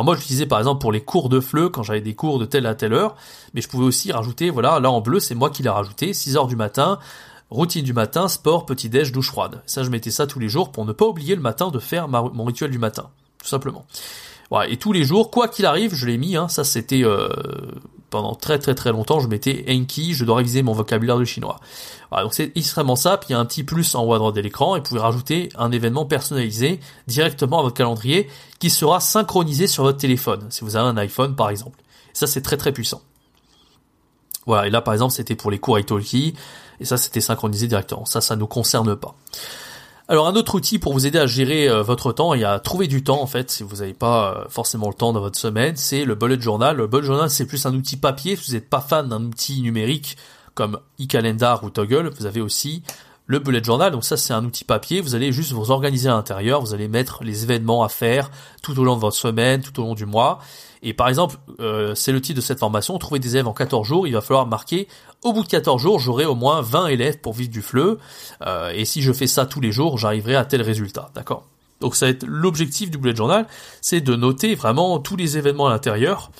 Alors 0.00 0.06
moi, 0.06 0.16
j'utilisais 0.16 0.46
par 0.46 0.58
exemple 0.58 0.80
pour 0.80 0.92
les 0.92 1.02
cours 1.02 1.28
de 1.28 1.40
FLE 1.40 1.68
quand 1.68 1.82
j'avais 1.82 2.00
des 2.00 2.14
cours 2.14 2.38
de 2.38 2.46
telle 2.46 2.64
à 2.64 2.74
telle 2.74 2.94
heure, 2.94 3.16
mais 3.52 3.60
je 3.60 3.68
pouvais 3.68 3.84
aussi 3.84 4.12
rajouter, 4.12 4.48
voilà, 4.48 4.80
là 4.80 4.90
en 4.90 5.02
bleu, 5.02 5.20
c'est 5.20 5.34
moi 5.34 5.50
qui 5.50 5.62
l'ai 5.62 5.68
rajouté, 5.68 6.14
6 6.14 6.38
heures 6.38 6.46
du 6.46 6.56
matin, 6.56 6.98
routine 7.50 7.84
du 7.84 7.92
matin, 7.92 8.26
sport, 8.26 8.64
petit-déj, 8.64 9.12
douche 9.12 9.28
froide. 9.28 9.60
Ça, 9.66 9.82
je 9.82 9.90
mettais 9.90 10.10
ça 10.10 10.26
tous 10.26 10.38
les 10.38 10.48
jours 10.48 10.72
pour 10.72 10.86
ne 10.86 10.92
pas 10.92 11.04
oublier 11.04 11.34
le 11.34 11.42
matin 11.42 11.68
de 11.68 11.78
faire 11.78 12.08
mon 12.08 12.44
rituel 12.44 12.70
du 12.70 12.78
matin, 12.78 13.10
tout 13.42 13.46
simplement. 13.46 13.84
Voilà, 14.48 14.70
et 14.70 14.78
tous 14.78 14.94
les 14.94 15.04
jours, 15.04 15.30
quoi 15.30 15.48
qu'il 15.48 15.66
arrive, 15.66 15.94
je 15.94 16.06
l'ai 16.06 16.16
mis, 16.16 16.34
hein, 16.34 16.48
ça 16.48 16.64
c'était 16.64 17.04
euh, 17.04 17.28
pendant 18.10 18.34
très 18.34 18.58
très 18.58 18.74
très 18.74 18.90
longtemps, 18.92 19.20
je 19.20 19.28
mettais 19.28 19.64
Enki, 19.68 20.14
je 20.14 20.24
dois 20.24 20.36
réviser 20.36 20.62
mon 20.62 20.72
vocabulaire 20.72 21.18
de 21.18 21.24
chinois. 21.24 21.60
Voilà, 22.10 22.24
donc 22.24 22.34
c'est 22.34 22.52
extrêmement 22.56 22.96
simple, 22.96 23.26
il 23.28 23.32
y 23.32 23.34
a 23.34 23.38
un 23.38 23.46
petit 23.46 23.64
plus 23.64 23.94
en 23.94 24.04
haut 24.04 24.12
à 24.12 24.18
droite 24.18 24.34
de 24.34 24.40
l'écran, 24.40 24.76
et 24.76 24.80
vous 24.80 24.84
pouvez 24.84 25.00
rajouter 25.00 25.48
un 25.56 25.70
événement 25.72 26.04
personnalisé 26.04 26.80
directement 27.06 27.60
à 27.60 27.62
votre 27.62 27.76
calendrier 27.76 28.28
qui 28.58 28.68
sera 28.68 29.00
synchronisé 29.00 29.66
sur 29.66 29.84
votre 29.84 29.98
téléphone, 29.98 30.46
si 30.50 30.64
vous 30.64 30.76
avez 30.76 30.88
un 30.88 30.96
iPhone 30.96 31.36
par 31.36 31.50
exemple. 31.50 31.78
ça 32.12 32.26
c'est 32.26 32.42
très 32.42 32.56
très 32.56 32.72
puissant. 32.72 33.00
Voilà, 34.46 34.66
et 34.66 34.70
là 34.70 34.80
par 34.80 34.94
exemple 34.94 35.12
c'était 35.12 35.36
pour 35.36 35.50
les 35.50 35.58
cours 35.58 35.78
Italki, 35.78 36.34
et 36.80 36.84
ça 36.84 36.96
c'était 36.96 37.20
synchronisé 37.20 37.68
directement. 37.68 38.04
Ça, 38.06 38.20
ça 38.20 38.34
ne 38.34 38.40
nous 38.40 38.46
concerne 38.46 38.96
pas. 38.96 39.14
Alors 40.10 40.26
un 40.26 40.34
autre 40.34 40.56
outil 40.56 40.80
pour 40.80 40.92
vous 40.92 41.06
aider 41.06 41.20
à 41.20 41.28
gérer 41.28 41.68
euh, 41.68 41.84
votre 41.84 42.12
temps 42.12 42.34
et 42.34 42.42
à 42.42 42.58
trouver 42.58 42.88
du 42.88 43.04
temps 43.04 43.22
en 43.22 43.28
fait, 43.28 43.48
si 43.48 43.62
vous 43.62 43.76
n'avez 43.76 43.94
pas 43.94 44.34
euh, 44.34 44.48
forcément 44.48 44.88
le 44.88 44.94
temps 44.94 45.12
dans 45.12 45.20
votre 45.20 45.38
semaine, 45.38 45.76
c'est 45.76 46.04
le 46.04 46.16
bullet 46.16 46.40
journal. 46.40 46.76
Le 46.76 46.88
bullet 46.88 47.06
journal 47.06 47.30
c'est 47.30 47.46
plus 47.46 47.64
un 47.64 47.72
outil 47.74 47.96
papier, 47.96 48.34
si 48.34 48.48
vous 48.48 48.54
n'êtes 48.54 48.68
pas 48.68 48.80
fan 48.80 49.08
d'un 49.08 49.22
outil 49.22 49.62
numérique 49.62 50.16
comme 50.54 50.80
eCalendar 50.98 51.62
ou 51.62 51.70
Toggle, 51.70 52.10
vous 52.18 52.26
avez 52.26 52.40
aussi 52.40 52.82
le 53.26 53.38
bullet 53.38 53.62
journal. 53.62 53.92
Donc 53.92 54.02
ça 54.02 54.16
c'est 54.16 54.32
un 54.32 54.44
outil 54.44 54.64
papier, 54.64 55.00
vous 55.00 55.14
allez 55.14 55.30
juste 55.30 55.52
vous 55.52 55.70
organiser 55.70 56.08
à 56.08 56.14
l'intérieur, 56.14 56.60
vous 56.60 56.74
allez 56.74 56.88
mettre 56.88 57.22
les 57.22 57.44
événements 57.44 57.84
à 57.84 57.88
faire 57.88 58.32
tout 58.64 58.76
au 58.80 58.82
long 58.82 58.96
de 58.96 59.00
votre 59.00 59.16
semaine, 59.16 59.62
tout 59.62 59.80
au 59.80 59.84
long 59.84 59.94
du 59.94 60.06
mois. 60.06 60.40
Et 60.82 60.94
par 60.94 61.08
exemple, 61.08 61.36
euh, 61.60 61.94
c'est 61.94 62.12
le 62.12 62.20
titre 62.20 62.36
de 62.36 62.40
cette 62.40 62.58
formation, 62.58 62.96
trouver 62.98 63.20
des 63.20 63.34
élèves 63.36 63.48
en 63.48 63.52
14 63.52 63.86
jours, 63.86 64.06
il 64.06 64.14
va 64.14 64.20
falloir 64.20 64.46
marquer 64.46 64.88
au 65.22 65.32
bout 65.32 65.42
de 65.42 65.48
14 65.48 65.80
jours, 65.80 65.98
j'aurai 65.98 66.24
au 66.24 66.34
moins 66.34 66.62
20 66.62 66.86
élèves 66.86 67.18
pour 67.18 67.34
vivre 67.34 67.50
du 67.50 67.60
fleu. 67.60 67.98
Euh, 68.46 68.72
et 68.74 68.84
si 68.84 69.02
je 69.02 69.12
fais 69.12 69.26
ça 69.26 69.44
tous 69.44 69.60
les 69.60 69.72
jours, 69.72 69.98
j'arriverai 69.98 70.36
à 70.36 70.44
tel 70.44 70.62
résultat. 70.62 71.10
D'accord? 71.14 71.46
Donc 71.80 71.96
ça 71.96 72.06
va 72.06 72.10
être 72.10 72.24
l'objectif 72.26 72.90
du 72.90 72.98
bullet 72.98 73.16
journal, 73.16 73.46
c'est 73.80 74.00
de 74.00 74.14
noter 74.14 74.54
vraiment 74.54 74.98
tous 74.98 75.16
les 75.16 75.38
événements 75.38 75.66
à 75.66 75.70
l'intérieur 75.70 76.30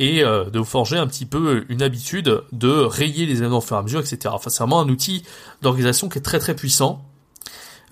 et 0.00 0.24
euh, 0.24 0.44
de 0.44 0.62
forger 0.62 0.96
un 0.96 1.06
petit 1.06 1.26
peu 1.26 1.64
une 1.68 1.82
habitude 1.82 2.42
de 2.52 2.70
rayer 2.70 3.26
les 3.26 3.38
événements 3.38 3.58
au 3.58 3.62
fur 3.62 3.76
et 3.76 3.80
à 3.80 3.82
mesure, 3.82 4.00
etc. 4.00 4.18
Enfin, 4.28 4.50
c'est 4.50 4.58
vraiment 4.58 4.80
un 4.80 4.88
outil 4.88 5.24
d'organisation 5.62 6.08
qui 6.08 6.18
est 6.18 6.22
très 6.22 6.38
très 6.38 6.54
puissant. 6.54 7.04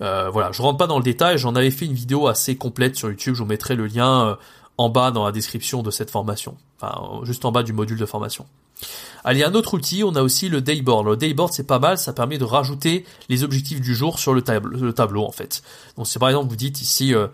Euh, 0.01 0.29
voilà, 0.29 0.51
je 0.51 0.61
rentre 0.61 0.77
pas 0.77 0.87
dans 0.87 0.97
le 0.97 1.03
détail, 1.03 1.37
j'en 1.37 1.55
avais 1.55 1.71
fait 1.71 1.85
une 1.85 1.93
vidéo 1.93 2.27
assez 2.27 2.55
complète 2.55 2.95
sur 2.95 3.09
YouTube, 3.09 3.33
je 3.33 3.39
vous 3.41 3.49
mettrai 3.49 3.75
le 3.75 3.87
lien 3.87 4.37
en 4.77 4.89
bas 4.89 5.11
dans 5.11 5.25
la 5.25 5.31
description 5.31 5.81
de 5.83 5.91
cette 5.91 6.11
formation, 6.11 6.55
enfin 6.79 7.23
juste 7.23 7.45
en 7.45 7.51
bas 7.51 7.63
du 7.63 7.73
module 7.73 7.97
de 7.97 8.05
formation. 8.05 8.45
Allez, 9.23 9.43
un 9.43 9.55
autre 9.55 9.73
outil, 9.73 10.03
on 10.03 10.15
a 10.15 10.21
aussi 10.21 10.49
le 10.49 10.61
dayboard. 10.61 11.05
Le 11.07 11.17
dayboard, 11.17 11.51
c'est 11.51 11.65
pas 11.65 11.79
mal, 11.79 11.97
ça 11.97 12.13
permet 12.13 12.37
de 12.37 12.43
rajouter 12.43 13.05
les 13.29 13.43
objectifs 13.43 13.81
du 13.81 13.95
jour 13.95 14.19
sur 14.19 14.33
le, 14.33 14.43
le 14.71 14.93
tableau, 14.93 15.25
en 15.25 15.31
fait. 15.31 15.63
Donc, 15.97 16.07
c'est 16.07 16.19
par 16.19 16.29
exemple, 16.29 16.49
vous 16.49 16.55
dites 16.55 16.81
ici, 16.81 17.13
euh, 17.13 17.27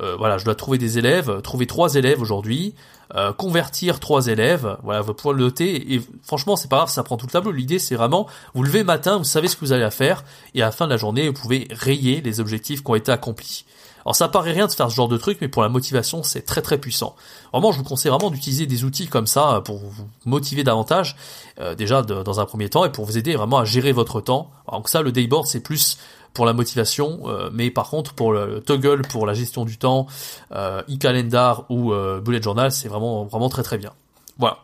euh, 0.00 0.16
voilà, 0.16 0.38
je 0.38 0.44
dois 0.44 0.54
trouver 0.54 0.78
des 0.78 0.98
élèves, 0.98 1.42
trouver 1.42 1.66
trois 1.66 1.96
élèves 1.96 2.20
aujourd'hui, 2.20 2.74
euh, 3.14 3.32
convertir 3.32 4.00
trois 4.00 4.28
élèves, 4.28 4.76
voilà, 4.82 5.00
vous 5.02 5.14
pouvez 5.14 5.34
le 5.34 5.40
noter, 5.40 5.94
et 5.94 6.02
franchement, 6.22 6.56
c'est 6.56 6.68
pas 6.68 6.76
grave, 6.76 6.90
ça 6.90 7.02
prend 7.02 7.16
tout 7.16 7.26
le 7.26 7.32
tableau. 7.32 7.52
L'idée, 7.52 7.78
c'est 7.78 7.96
vraiment, 7.96 8.26
vous 8.54 8.62
levez 8.62 8.84
matin, 8.84 9.18
vous 9.18 9.24
savez 9.24 9.48
ce 9.48 9.56
que 9.56 9.64
vous 9.64 9.72
allez 9.72 9.90
faire, 9.90 10.24
et 10.54 10.62
à 10.62 10.66
la 10.66 10.72
fin 10.72 10.86
de 10.86 10.90
la 10.90 10.96
journée, 10.96 11.28
vous 11.28 11.34
pouvez 11.34 11.68
rayer 11.70 12.20
les 12.20 12.40
objectifs 12.40 12.82
qui 12.82 12.90
ont 12.90 12.94
été 12.94 13.12
accomplis. 13.12 13.66
Alors 14.04 14.16
ça 14.16 14.28
paraît 14.28 14.52
rien 14.52 14.66
de 14.66 14.72
faire 14.72 14.90
ce 14.90 14.96
genre 14.96 15.08
de 15.08 15.16
truc, 15.16 15.38
mais 15.40 15.48
pour 15.48 15.62
la 15.62 15.68
motivation, 15.68 16.22
c'est 16.22 16.42
très 16.42 16.62
très 16.62 16.78
puissant. 16.78 17.16
Vraiment, 17.52 17.72
je 17.72 17.78
vous 17.78 17.84
conseille 17.84 18.10
vraiment 18.10 18.30
d'utiliser 18.30 18.66
des 18.66 18.84
outils 18.84 19.08
comme 19.08 19.26
ça 19.26 19.62
pour 19.64 19.78
vous 19.78 20.08
motiver 20.24 20.64
davantage, 20.64 21.16
euh, 21.60 21.74
déjà 21.74 22.02
dans 22.02 22.40
un 22.40 22.46
premier 22.46 22.68
temps, 22.68 22.84
et 22.84 22.92
pour 22.92 23.04
vous 23.04 23.18
aider 23.18 23.34
vraiment 23.36 23.58
à 23.58 23.64
gérer 23.64 23.92
votre 23.92 24.20
temps. 24.20 24.50
donc 24.70 24.88
ça, 24.88 25.02
le 25.02 25.12
dayboard, 25.12 25.46
c'est 25.46 25.60
plus 25.60 25.98
pour 26.34 26.44
la 26.44 26.52
motivation, 26.52 27.20
euh, 27.26 27.48
mais 27.52 27.70
par 27.70 27.88
contre 27.88 28.12
pour 28.12 28.32
le, 28.32 28.60
toggle, 28.60 29.02
pour 29.02 29.24
la 29.24 29.32
gestion 29.32 29.64
du 29.64 29.78
temps, 29.78 30.06
euh, 30.52 30.82
e-calendar 30.90 31.64
ou 31.70 31.92
euh, 31.92 32.20
bullet 32.20 32.42
journal, 32.42 32.72
c'est 32.72 32.88
vraiment 32.88 33.24
vraiment 33.24 33.48
très 33.48 33.62
très 33.62 33.78
bien. 33.78 33.92
Voilà. 34.36 34.63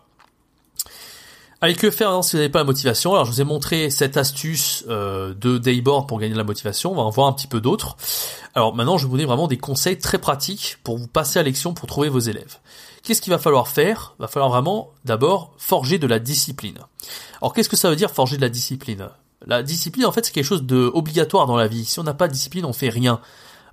Allez, 1.62 1.75
que 1.75 1.90
faire 1.90 2.25
si 2.25 2.33
vous 2.33 2.38
n'avez 2.38 2.49
pas 2.49 2.61
la 2.61 2.64
motivation? 2.64 3.12
Alors, 3.12 3.26
je 3.26 3.33
vous 3.33 3.40
ai 3.43 3.45
montré 3.45 3.90
cette 3.90 4.17
astuce 4.17 4.83
euh, 4.88 5.35
de 5.35 5.59
Dayboard 5.59 6.09
pour 6.09 6.19
gagner 6.19 6.33
de 6.33 6.38
la 6.38 6.45
motivation. 6.45 6.93
On 6.93 6.95
va 6.95 7.02
en 7.02 7.11
voir 7.11 7.26
un 7.26 7.35
petit 7.35 7.47
peu 7.47 7.61
d'autres. 7.61 7.99
Alors, 8.55 8.75
maintenant, 8.75 8.97
je 8.97 9.05
vais 9.05 9.11
vous 9.11 9.17
donner 9.19 9.26
vraiment 9.26 9.47
des 9.47 9.59
conseils 9.59 9.99
très 9.99 10.17
pratiques 10.17 10.79
pour 10.85 10.97
vous 10.97 11.07
passer 11.07 11.38
à 11.38 11.43
l'action 11.43 11.75
pour 11.75 11.87
trouver 11.87 12.09
vos 12.09 12.19
élèves. 12.19 12.57
Qu'est-ce 13.02 13.21
qu'il 13.21 13.31
va 13.31 13.38
falloir 13.38 13.69
faire? 13.69 14.14
Il 14.19 14.23
va 14.23 14.29
falloir 14.29 14.49
vraiment, 14.49 14.88
d'abord, 15.05 15.52
forger 15.59 15.99
de 15.99 16.07
la 16.07 16.19
discipline. 16.19 16.79
Alors, 17.43 17.52
qu'est-ce 17.52 17.69
que 17.69 17.76
ça 17.76 17.90
veut 17.90 17.97
dire, 17.97 18.11
forger 18.11 18.38
de 18.38 18.43
la 18.43 18.49
discipline? 18.49 19.11
La 19.47 19.62
discipline, 19.62 20.07
en 20.07 20.12
fait, 20.12 20.25
c'est 20.25 20.33
quelque 20.33 20.45
chose 20.45 20.62
de 20.62 20.90
obligatoire 20.95 21.45
dans 21.47 21.57
la 21.57 21.67
vie. 21.67 21.85
Si 21.85 21.99
on 21.99 22.05
n'a 22.05 22.14
pas 22.14 22.29
de 22.29 22.33
discipline, 22.33 22.64
on 22.64 22.73
fait 22.73 22.88
rien 22.88 23.21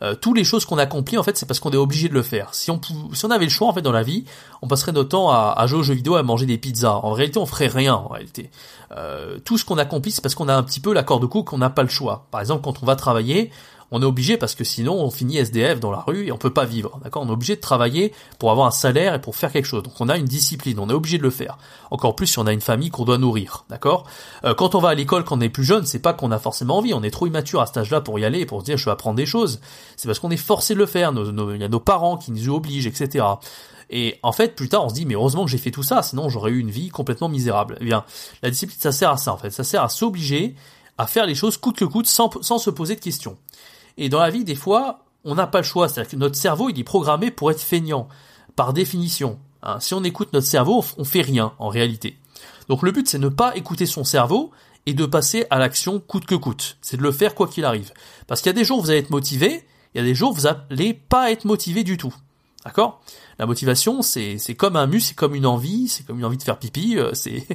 euh, 0.01 0.15
toutes 0.15 0.37
les 0.37 0.43
choses 0.43 0.65
qu'on 0.65 0.77
accomplit 0.77 1.17
en 1.17 1.23
fait 1.23 1.37
c'est 1.37 1.45
parce 1.45 1.59
qu'on 1.59 1.71
est 1.71 1.77
obligé 1.77 2.09
de 2.09 2.13
le 2.13 2.21
faire. 2.21 2.53
Si 2.53 2.71
on 2.71 2.79
si 3.13 3.25
on 3.25 3.31
avait 3.31 3.45
le 3.45 3.51
choix 3.51 3.67
en 3.67 3.73
fait 3.73 3.81
dans 3.81 3.91
la 3.91 4.03
vie, 4.03 4.25
on 4.61 4.67
passerait 4.67 4.91
notre 4.91 5.09
temps 5.09 5.29
à, 5.29 5.53
à 5.57 5.67
jouer 5.67 5.79
aux 5.79 5.83
jeux 5.83 5.93
vidéo, 5.93 6.15
à 6.15 6.23
manger 6.23 6.45
des 6.45 6.57
pizzas. 6.57 6.99
En 7.03 7.11
réalité, 7.11 7.39
on 7.39 7.45
ferait 7.45 7.67
rien 7.67 7.95
en 7.95 8.07
réalité. 8.07 8.51
Euh, 8.95 9.37
tout 9.43 9.57
ce 9.57 9.65
qu'on 9.65 9.77
accomplit, 9.77 10.11
c'est 10.11 10.21
parce 10.21 10.35
qu'on 10.35 10.47
a 10.47 10.55
un 10.55 10.63
petit 10.63 10.79
peu 10.79 10.93
l'accord 10.93 11.19
de 11.19 11.25
coup 11.25 11.43
qu'on 11.43 11.57
n'a 11.57 11.69
pas 11.69 11.83
le 11.83 11.89
choix. 11.89 12.25
Par 12.31 12.41
exemple, 12.41 12.63
quand 12.63 12.81
on 12.81 12.85
va 12.85 12.95
travailler, 12.95 13.51
on 13.91 14.01
est 14.01 14.05
obligé 14.05 14.37
parce 14.37 14.55
que 14.55 14.63
sinon 14.63 14.93
on 14.93 15.09
finit 15.09 15.37
SDF 15.37 15.79
dans 15.79 15.91
la 15.91 15.99
rue 15.99 16.27
et 16.27 16.31
on 16.31 16.37
peut 16.37 16.53
pas 16.53 16.65
vivre. 16.65 16.99
D'accord? 17.03 17.23
On 17.23 17.27
est 17.27 17.31
obligé 17.31 17.55
de 17.55 17.61
travailler 17.61 18.13
pour 18.39 18.51
avoir 18.51 18.67
un 18.67 18.71
salaire 18.71 19.13
et 19.13 19.21
pour 19.21 19.35
faire 19.35 19.51
quelque 19.51 19.65
chose. 19.65 19.83
Donc 19.83 19.93
on 19.99 20.09
a 20.09 20.17
une 20.17 20.25
discipline, 20.25 20.79
on 20.79 20.89
est 20.89 20.93
obligé 20.93 21.17
de 21.17 21.23
le 21.23 21.29
faire. 21.29 21.57
Encore 21.91 22.15
plus 22.15 22.27
si 22.27 22.39
on 22.39 22.47
a 22.47 22.53
une 22.53 22.61
famille 22.61 22.89
qu'on 22.89 23.05
doit 23.05 23.17
nourrir. 23.17 23.65
D'accord? 23.69 24.05
Euh, 24.43 24.53
Quand 24.53 24.75
on 24.75 24.79
va 24.79 24.89
à 24.89 24.95
l'école 24.95 25.23
quand 25.23 25.37
on 25.37 25.41
est 25.41 25.49
plus 25.49 25.63
jeune, 25.63 25.85
c'est 25.85 25.99
pas 25.99 26.13
qu'on 26.13 26.31
a 26.31 26.39
forcément 26.39 26.77
envie, 26.77 26.93
on 26.93 27.03
est 27.03 27.11
trop 27.11 27.27
immature 27.27 27.61
à 27.61 27.65
cet 27.65 27.77
âge-là 27.77 28.01
pour 28.01 28.19
y 28.19 28.25
aller 28.25 28.39
et 28.39 28.45
pour 28.45 28.61
se 28.61 28.65
dire 28.65 28.77
je 28.77 28.85
vais 28.85 28.91
apprendre 28.91 29.15
des 29.15 29.25
choses. 29.25 29.61
C'est 29.95 30.07
parce 30.07 30.19
qu'on 30.19 30.31
est 30.31 30.37
forcé 30.37 30.73
de 30.73 30.79
le 30.79 30.85
faire. 30.85 31.11
Il 31.13 31.61
y 31.61 31.63
a 31.63 31.69
nos 31.69 31.79
parents 31.79 32.17
qui 32.17 32.31
nous 32.31 32.49
obligent, 32.49 32.87
etc. 32.87 33.25
Et 33.89 34.19
en 34.21 34.31
fait, 34.33 34.55
plus 34.55 34.67
tard, 34.67 34.83
on 34.83 34.89
se 34.89 34.93
dit, 34.93 35.05
mais 35.05 35.13
heureusement 35.13 35.45
que 35.45 35.51
j'ai 35.51 35.57
fait 35.57 35.71
tout 35.71 35.83
ça, 35.83 36.01
sinon 36.03 36.27
j'aurais 36.29 36.51
eu 36.51 36.59
une 36.59 36.69
vie 36.69 36.89
complètement 36.89 37.29
misérable. 37.29 37.77
Eh 37.79 37.85
bien, 37.85 38.03
la 38.43 38.49
discipline, 38.49 38.77
ça 38.79 38.91
sert 38.91 39.11
à 39.11 39.17
ça, 39.17 39.31
en 39.33 39.37
fait. 39.37 39.49
Ça 39.49 39.63
sert 39.63 39.81
à 39.81 39.89
s'obliger 39.89 40.55
à 40.97 41.07
faire 41.07 41.25
les 41.25 41.35
choses 41.35 41.57
coûte 41.57 41.77
que 41.77 41.85
coûte 41.85 42.07
sans, 42.07 42.29
sans 42.41 42.57
se 42.57 42.69
poser 42.69 42.95
de 42.95 43.01
questions. 43.01 43.37
Et 43.97 44.09
dans 44.09 44.19
la 44.19 44.29
vie, 44.29 44.43
des 44.43 44.55
fois, 44.55 45.05
on 45.23 45.35
n'a 45.35 45.47
pas 45.47 45.59
le 45.59 45.63
choix. 45.63 45.87
C'est-à-dire 45.89 46.11
que 46.11 46.15
notre 46.15 46.35
cerveau, 46.35 46.69
il 46.69 46.79
est 46.79 46.83
programmé 46.83 47.31
pour 47.31 47.51
être 47.51 47.61
feignant, 47.61 48.07
par 48.55 48.73
définition. 48.73 49.39
Hein. 49.63 49.79
si 49.79 49.93
on 49.93 50.03
écoute 50.03 50.33
notre 50.33 50.47
cerveau, 50.47 50.83
on 50.97 51.03
fait 51.03 51.21
rien, 51.21 51.53
en 51.59 51.69
réalité. 51.69 52.17
Donc 52.69 52.83
le 52.83 52.91
but, 52.91 53.07
c'est 53.07 53.19
ne 53.19 53.29
pas 53.29 53.55
écouter 53.55 53.85
son 53.85 54.03
cerveau 54.03 54.51
et 54.85 54.93
de 54.93 55.05
passer 55.05 55.45
à 55.49 55.59
l'action 55.59 55.99
coûte 55.99 56.25
que 56.25 56.35
coûte. 56.35 56.77
C'est 56.81 56.97
de 56.97 57.01
le 57.01 57.11
faire 57.11 57.35
quoi 57.35 57.47
qu'il 57.47 57.65
arrive. 57.65 57.91
Parce 58.27 58.41
qu'il 58.41 58.49
y 58.49 58.51
a 58.51 58.53
des 58.53 58.63
jours 58.63 58.79
où 58.79 58.81
vous 58.81 58.89
allez 58.89 58.99
être 58.99 59.09
motivé, 59.09 59.65
il 59.93 59.97
y 59.97 60.01
a 60.01 60.03
des 60.03 60.15
jours 60.15 60.31
où 60.31 60.35
vous 60.35 60.47
allez 60.47 60.93
pas 60.93 61.31
être 61.31 61.45
motivé 61.45 61.83
du 61.83 61.97
tout. 61.97 62.13
D'accord? 62.63 63.01
La 63.39 63.45
motivation, 63.45 64.01
c'est 64.01 64.37
comme 64.57 64.75
un 64.75 64.87
muscle, 64.87 65.09
c'est 65.09 65.15
comme 65.15 65.35
une 65.35 65.45
envie, 65.45 65.87
c'est 65.87 66.05
comme 66.05 66.19
une 66.19 66.25
envie 66.25 66.37
de 66.37 66.43
faire 66.43 66.57
pipi, 66.57 66.97
euh, 66.97 67.13
c'est 67.13 67.45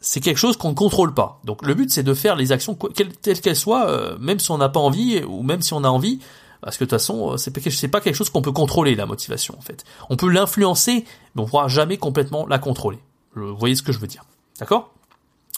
c'est 0.00 0.20
quelque 0.20 0.38
chose 0.38 0.56
qu'on 0.56 0.70
ne 0.70 0.74
contrôle 0.74 1.14
pas. 1.14 1.40
Donc 1.44 1.64
le 1.66 1.74
but 1.74 1.90
c'est 1.90 2.02
de 2.02 2.14
faire 2.14 2.36
les 2.36 2.52
actions 2.52 2.76
telles 3.22 3.40
qu'elles 3.40 3.56
soient, 3.56 3.88
euh, 3.88 4.16
même 4.18 4.38
si 4.38 4.50
on 4.50 4.58
n'a 4.58 4.68
pas 4.68 4.80
envie 4.80 5.22
ou 5.24 5.42
même 5.42 5.62
si 5.62 5.72
on 5.72 5.84
a 5.84 5.88
envie, 5.88 6.20
parce 6.60 6.76
que 6.76 6.84
de 6.84 6.90
toute 6.90 6.98
façon 6.98 7.32
euh, 7.32 7.36
c'est 7.36 7.88
pas 7.88 8.00
quelque 8.00 8.14
chose 8.14 8.30
qu'on 8.30 8.42
peut 8.42 8.52
contrôler 8.52 8.94
la 8.94 9.06
motivation 9.06 9.56
en 9.58 9.60
fait. 9.60 9.84
On 10.08 10.16
peut 10.16 10.28
l'influencer, 10.28 11.04
mais 11.34 11.42
on 11.42 11.46
pourra 11.46 11.68
jamais 11.68 11.96
complètement 11.96 12.46
la 12.46 12.58
contrôler. 12.58 12.98
Vous 13.34 13.56
voyez 13.56 13.74
ce 13.74 13.82
que 13.82 13.92
je 13.92 13.98
veux 13.98 14.06
dire, 14.06 14.24
d'accord? 14.58 14.92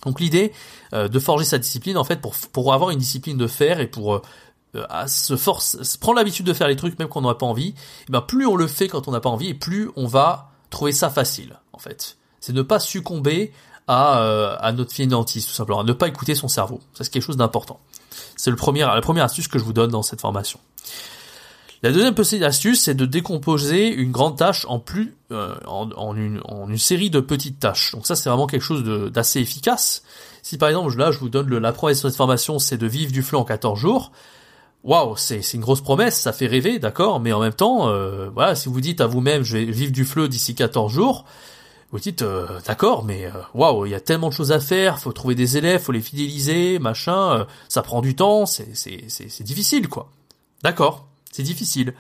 Donc 0.04 0.20
l'idée 0.20 0.52
euh, 0.94 1.08
de 1.08 1.18
forger 1.18 1.44
sa 1.44 1.58
discipline 1.58 1.98
en 1.98 2.04
fait 2.04 2.20
pour 2.20 2.34
pour 2.52 2.72
avoir 2.72 2.90
une 2.90 2.98
discipline 2.98 3.36
de 3.36 3.46
faire 3.46 3.80
et 3.80 3.86
pour 3.86 4.22
se 5.08 5.36
force, 5.36 5.96
prendre 5.96 6.16
l'habitude 6.16 6.46
de 6.46 6.52
faire 6.52 6.68
les 6.68 6.76
trucs 6.76 6.96
même 7.00 7.08
quand 7.08 7.24
on 7.24 7.28
n'a 7.28 7.34
pas 7.34 7.46
envie, 7.46 7.70
et 7.70 7.74
eh 8.08 8.12
ben 8.12 8.20
plus 8.20 8.46
on 8.46 8.54
le 8.54 8.68
fait 8.68 8.86
quand 8.86 9.08
on 9.08 9.10
n'a 9.10 9.20
pas 9.20 9.28
envie 9.28 9.48
et 9.48 9.54
plus 9.54 9.90
on 9.96 10.06
va 10.06 10.52
trouver 10.70 10.92
ça 10.92 11.10
facile 11.10 11.58
en 11.72 11.78
fait. 11.78 12.16
C'est 12.40 12.54
ne 12.54 12.62
pas 12.62 12.78
succomber 12.78 13.52
à, 13.86 14.20
euh, 14.20 14.56
à 14.60 14.72
notre 14.72 14.92
finantis, 14.92 15.42
tout 15.42 15.52
simplement, 15.52 15.80
à 15.80 15.84
ne 15.84 15.92
pas 15.92 16.08
écouter 16.08 16.34
son 16.34 16.48
cerveau. 16.48 16.80
Ça, 16.94 17.04
c'est 17.04 17.10
quelque 17.10 17.22
chose 17.22 17.36
d'important. 17.36 17.80
C'est 18.36 18.50
le 18.50 18.56
premier, 18.56 18.80
la 18.80 19.00
première 19.00 19.24
astuce 19.24 19.48
que 19.48 19.58
je 19.58 19.64
vous 19.64 19.72
donne 19.72 19.90
dans 19.90 20.02
cette 20.02 20.20
formation. 20.20 20.60
La 21.82 21.92
deuxième 21.92 22.14
petite 22.14 22.42
astuce, 22.42 22.82
c'est 22.82 22.94
de 22.94 23.06
décomposer 23.06 23.88
une 23.88 24.12
grande 24.12 24.36
tâche 24.36 24.66
en 24.68 24.78
plus, 24.78 25.16
euh, 25.32 25.54
en, 25.66 26.14
une, 26.14 26.42
en, 26.44 26.68
une, 26.68 26.76
série 26.76 27.08
de 27.08 27.20
petites 27.20 27.58
tâches. 27.58 27.92
Donc 27.92 28.06
ça, 28.06 28.16
c'est 28.16 28.28
vraiment 28.28 28.46
quelque 28.46 28.62
chose 28.62 28.84
d'assez 29.10 29.40
efficace. 29.40 30.02
Si 30.42 30.58
par 30.58 30.68
exemple, 30.68 30.94
là, 30.98 31.10
je 31.10 31.18
vous 31.18 31.30
donne 31.30 31.48
le, 31.48 31.58
la 31.58 31.72
promesse 31.72 32.02
de 32.02 32.08
cette 32.08 32.18
formation, 32.18 32.58
c'est 32.58 32.76
de 32.76 32.86
vivre 32.86 33.12
du 33.12 33.22
flux 33.22 33.38
en 33.38 33.44
14 33.44 33.78
jours. 33.78 34.12
Waouh, 34.84 35.16
c'est 35.16 35.40
une 35.54 35.60
grosse 35.62 35.80
promesse, 35.80 36.18
ça 36.18 36.32
fait 36.32 36.46
rêver, 36.46 36.78
d'accord, 36.78 37.20
mais 37.20 37.32
en 37.32 37.40
même 37.40 37.52
temps, 37.52 37.88
euh, 37.88 38.28
voilà, 38.30 38.54
si 38.54 38.68
vous 38.68 38.80
dites 38.80 39.00
à 39.00 39.06
vous-même, 39.06 39.42
je 39.42 39.58
vais 39.58 39.64
vivre 39.64 39.92
du 39.92 40.04
fleu 40.04 40.28
d'ici 40.28 40.54
14 40.54 40.90
jours, 40.90 41.24
vous 41.92 41.98
dites 41.98 42.22
euh, 42.22 42.60
d'accord, 42.66 43.04
mais 43.04 43.26
euh, 43.26 43.30
waouh, 43.54 43.86
il 43.86 43.90
y 43.90 43.94
a 43.94 44.00
tellement 44.00 44.28
de 44.28 44.34
choses 44.34 44.52
à 44.52 44.60
faire, 44.60 44.98
faut 45.00 45.12
trouver 45.12 45.34
des 45.34 45.56
élèves, 45.56 45.80
faut 45.80 45.92
les 45.92 46.00
fidéliser, 46.00 46.78
machin, 46.78 47.40
euh, 47.40 47.44
ça 47.68 47.82
prend 47.82 48.00
du 48.00 48.14
temps, 48.14 48.46
c'est 48.46 48.74
c'est 48.74 49.06
c'est 49.08 49.44
difficile 49.44 49.88
quoi. 49.88 50.08
D'accord, 50.62 51.06
c'est 51.32 51.42
difficile. 51.42 51.94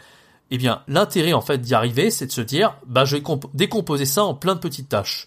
Eh 0.52 0.58
bien, 0.58 0.82
l'intérêt 0.88 1.32
en 1.32 1.40
fait 1.40 1.58
d'y 1.58 1.74
arriver, 1.74 2.10
c'est 2.10 2.26
de 2.26 2.32
se 2.32 2.40
dire, 2.40 2.76
bah 2.86 3.04
je 3.04 3.16
vais 3.16 3.22
décomposer 3.54 4.04
ça 4.04 4.24
en 4.24 4.34
plein 4.34 4.54
de 4.54 4.60
petites 4.60 4.88
tâches. 4.88 5.26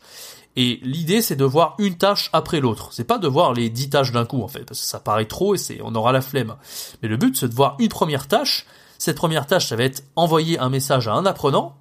Et 0.56 0.80
l'idée, 0.84 1.22
c'est 1.22 1.36
de 1.36 1.46
voir 1.46 1.76
une 1.80 1.98
tâche 1.98 2.30
après 2.32 2.60
l'autre. 2.60 2.90
C'est 2.92 3.06
pas 3.06 3.18
de 3.18 3.28
voir 3.28 3.54
les 3.54 3.70
dix 3.70 3.90
tâches 3.90 4.12
d'un 4.12 4.26
coup 4.26 4.44
en 4.44 4.48
fait, 4.48 4.64
parce 4.64 4.80
que 4.80 4.86
ça 4.86 5.00
paraît 5.00 5.26
trop 5.26 5.56
et 5.56 5.58
c'est 5.58 5.80
on 5.84 5.96
aura 5.96 6.12
la 6.12 6.22
flemme. 6.22 6.56
Mais 7.02 7.10
le 7.10 7.18
but, 7.18 7.36
c'est 7.36 7.50
de 7.50 7.56
voir 7.56 7.76
une 7.80 7.90
première 7.90 8.28
tâche. 8.28 8.66
Cette 8.98 9.18
première 9.18 9.48
tâche, 9.48 9.68
ça 9.68 9.76
va 9.76 9.84
être 9.84 10.04
envoyer 10.16 10.60
un 10.60 10.70
message 10.70 11.08
à 11.08 11.14
un 11.14 11.26
apprenant 11.26 11.76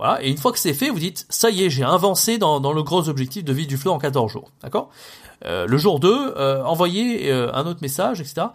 voilà, 0.00 0.24
et 0.24 0.30
une 0.30 0.38
fois 0.38 0.50
que 0.50 0.58
c'est 0.58 0.72
fait, 0.72 0.88
vous 0.88 0.98
dites, 0.98 1.26
ça 1.28 1.50
y 1.50 1.62
est, 1.62 1.68
j'ai 1.68 1.84
avancé 1.84 2.38
dans, 2.38 2.72
le 2.72 2.82
gros 2.82 3.10
objectif 3.10 3.44
de 3.44 3.52
vie 3.52 3.66
du 3.66 3.76
flot 3.76 3.92
en 3.92 3.98
14 3.98 4.32
jours. 4.32 4.50
D'accord? 4.62 4.88
Euh, 5.44 5.66
Le 5.66 5.76
jour 5.76 6.00
2, 6.00 6.08
euh, 6.38 6.64
envoyer 6.64 7.30
euh, 7.30 7.52
un 7.52 7.66
autre 7.66 7.80
message, 7.82 8.18
etc. 8.22 8.46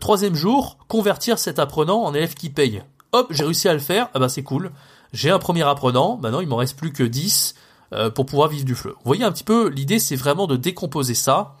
Troisième 0.00 0.34
jour, 0.34 0.78
convertir 0.88 1.38
cet 1.38 1.58
apprenant 1.58 2.02
en 2.02 2.14
élève 2.14 2.32
qui 2.32 2.48
paye. 2.48 2.82
Hop, 3.12 3.26
j'ai 3.28 3.44
réussi 3.44 3.68
à 3.68 3.74
le 3.74 3.78
faire, 3.78 4.08
ah 4.14 4.18
bah 4.18 4.30
c'est 4.30 4.42
cool. 4.42 4.72
J'ai 5.12 5.30
un 5.30 5.38
premier 5.38 5.64
apprenant, 5.64 6.16
maintenant 6.16 6.40
il 6.40 6.48
m'en 6.48 6.56
reste 6.56 6.78
plus 6.78 6.94
que 6.94 7.02
10 7.02 7.54
pour 8.14 8.24
pouvoir 8.24 8.48
vivre 8.48 8.64
du 8.64 8.74
fleu. 8.74 8.92
Vous 8.92 9.04
voyez 9.04 9.24
un 9.24 9.32
petit 9.32 9.44
peu, 9.44 9.68
l'idée 9.68 9.98
c'est 9.98 10.16
vraiment 10.16 10.46
de 10.46 10.56
décomposer 10.56 11.14
ça 11.14 11.56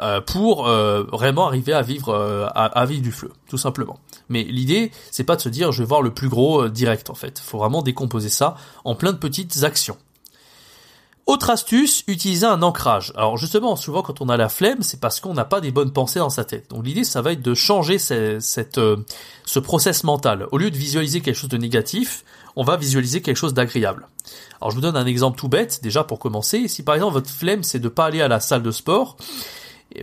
euh, 0.00 0.20
pour 0.20 0.66
euh, 0.66 1.04
vraiment 1.04 1.46
arriver 1.46 1.72
à 1.72 1.82
vivre 1.82 2.14
à, 2.54 2.86
vivre 2.86 3.02
du 3.02 3.12
fleu, 3.12 3.32
tout 3.48 3.58
simplement. 3.58 3.98
Mais 4.28 4.42
l'idée, 4.44 4.90
c'est 5.10 5.24
pas 5.24 5.36
de 5.36 5.40
se 5.40 5.48
dire 5.48 5.72
je 5.72 5.82
vais 5.82 5.88
voir 5.88 6.02
le 6.02 6.12
plus 6.12 6.28
gros 6.28 6.68
direct 6.68 7.10
en 7.10 7.14
fait. 7.14 7.38
Faut 7.38 7.58
vraiment 7.58 7.82
décomposer 7.82 8.28
ça 8.28 8.56
en 8.84 8.94
plein 8.94 9.12
de 9.12 9.18
petites 9.18 9.64
actions. 9.64 9.96
Autre 11.26 11.50
astuce, 11.50 12.02
utiliser 12.08 12.46
un 12.46 12.62
ancrage. 12.62 13.12
Alors 13.16 13.36
justement, 13.36 13.76
souvent 13.76 14.02
quand 14.02 14.20
on 14.20 14.28
a 14.28 14.36
la 14.36 14.48
flemme, 14.48 14.82
c'est 14.82 14.98
parce 14.98 15.20
qu'on 15.20 15.34
n'a 15.34 15.44
pas 15.44 15.60
des 15.60 15.70
bonnes 15.70 15.92
pensées 15.92 16.18
dans 16.18 16.30
sa 16.30 16.44
tête. 16.44 16.70
Donc 16.70 16.84
l'idée, 16.84 17.04
ça 17.04 17.22
va 17.22 17.32
être 17.32 17.42
de 17.42 17.54
changer 17.54 17.98
cette, 17.98 18.40
ce 18.40 19.58
process 19.60 20.02
mental. 20.02 20.48
Au 20.50 20.58
lieu 20.58 20.70
de 20.70 20.76
visualiser 20.76 21.20
quelque 21.20 21.36
chose 21.36 21.48
de 21.48 21.58
négatif, 21.58 22.24
on 22.56 22.64
va 22.64 22.76
visualiser 22.76 23.22
quelque 23.22 23.36
chose 23.36 23.54
d'agréable. 23.54 24.08
Alors 24.60 24.70
je 24.70 24.76
vous 24.76 24.80
donne 24.80 24.96
un 24.96 25.06
exemple 25.06 25.38
tout 25.38 25.48
bête, 25.48 25.80
déjà 25.82 26.04
pour 26.04 26.18
commencer. 26.18 26.68
Si 26.68 26.82
par 26.82 26.94
exemple 26.94 27.14
votre 27.14 27.30
flemme 27.30 27.62
c'est 27.62 27.78
de 27.78 27.88
pas 27.88 28.06
aller 28.06 28.20
à 28.20 28.28
la 28.28 28.40
salle 28.40 28.62
de 28.62 28.70
sport, 28.70 29.16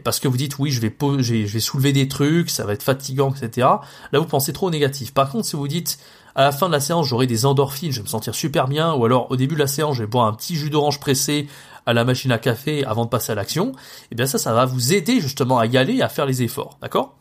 parce 0.03 0.19
que 0.19 0.27
vous 0.27 0.37
dites 0.37 0.59
oui 0.59 0.71
je 0.71 0.81
vais, 0.81 0.93
je 1.19 1.45
vais 1.45 1.59
soulever 1.59 1.93
des 1.93 2.07
trucs, 2.07 2.49
ça 2.49 2.65
va 2.65 2.73
être 2.73 2.83
fatigant, 2.83 3.33
etc. 3.33 3.67
Là 4.11 4.19
vous 4.19 4.25
pensez 4.25 4.53
trop 4.53 4.69
négatif. 4.69 5.13
Par 5.13 5.29
contre 5.29 5.45
si 5.45 5.55
vous 5.55 5.67
dites 5.67 5.99
à 6.35 6.43
la 6.43 6.51
fin 6.51 6.67
de 6.67 6.73
la 6.73 6.79
séance 6.79 7.07
j'aurai 7.07 7.27
des 7.27 7.45
endorphines, 7.45 7.91
je 7.91 7.97
vais 7.97 8.03
me 8.03 8.07
sentir 8.07 8.35
super 8.35 8.67
bien, 8.67 8.93
ou 8.93 9.05
alors 9.05 9.29
au 9.31 9.35
début 9.35 9.55
de 9.55 9.59
la 9.59 9.67
séance 9.67 9.95
je 9.95 10.03
vais 10.03 10.07
boire 10.07 10.27
un 10.27 10.33
petit 10.33 10.55
jus 10.55 10.69
d'orange 10.69 10.99
pressé 10.99 11.47
à 11.85 11.93
la 11.93 12.05
machine 12.05 12.31
à 12.31 12.37
café 12.37 12.85
avant 12.85 13.05
de 13.05 13.09
passer 13.09 13.31
à 13.31 13.35
l'action, 13.35 13.71
et 13.71 14.07
eh 14.11 14.15
bien 14.15 14.25
ça 14.25 14.37
ça 14.37 14.53
va 14.53 14.65
vous 14.65 14.93
aider 14.93 15.19
justement 15.19 15.59
à 15.59 15.65
y 15.65 15.77
aller 15.77 15.95
et 15.95 16.01
à 16.01 16.09
faire 16.09 16.25
les 16.25 16.43
efforts, 16.43 16.77
d'accord? 16.81 17.15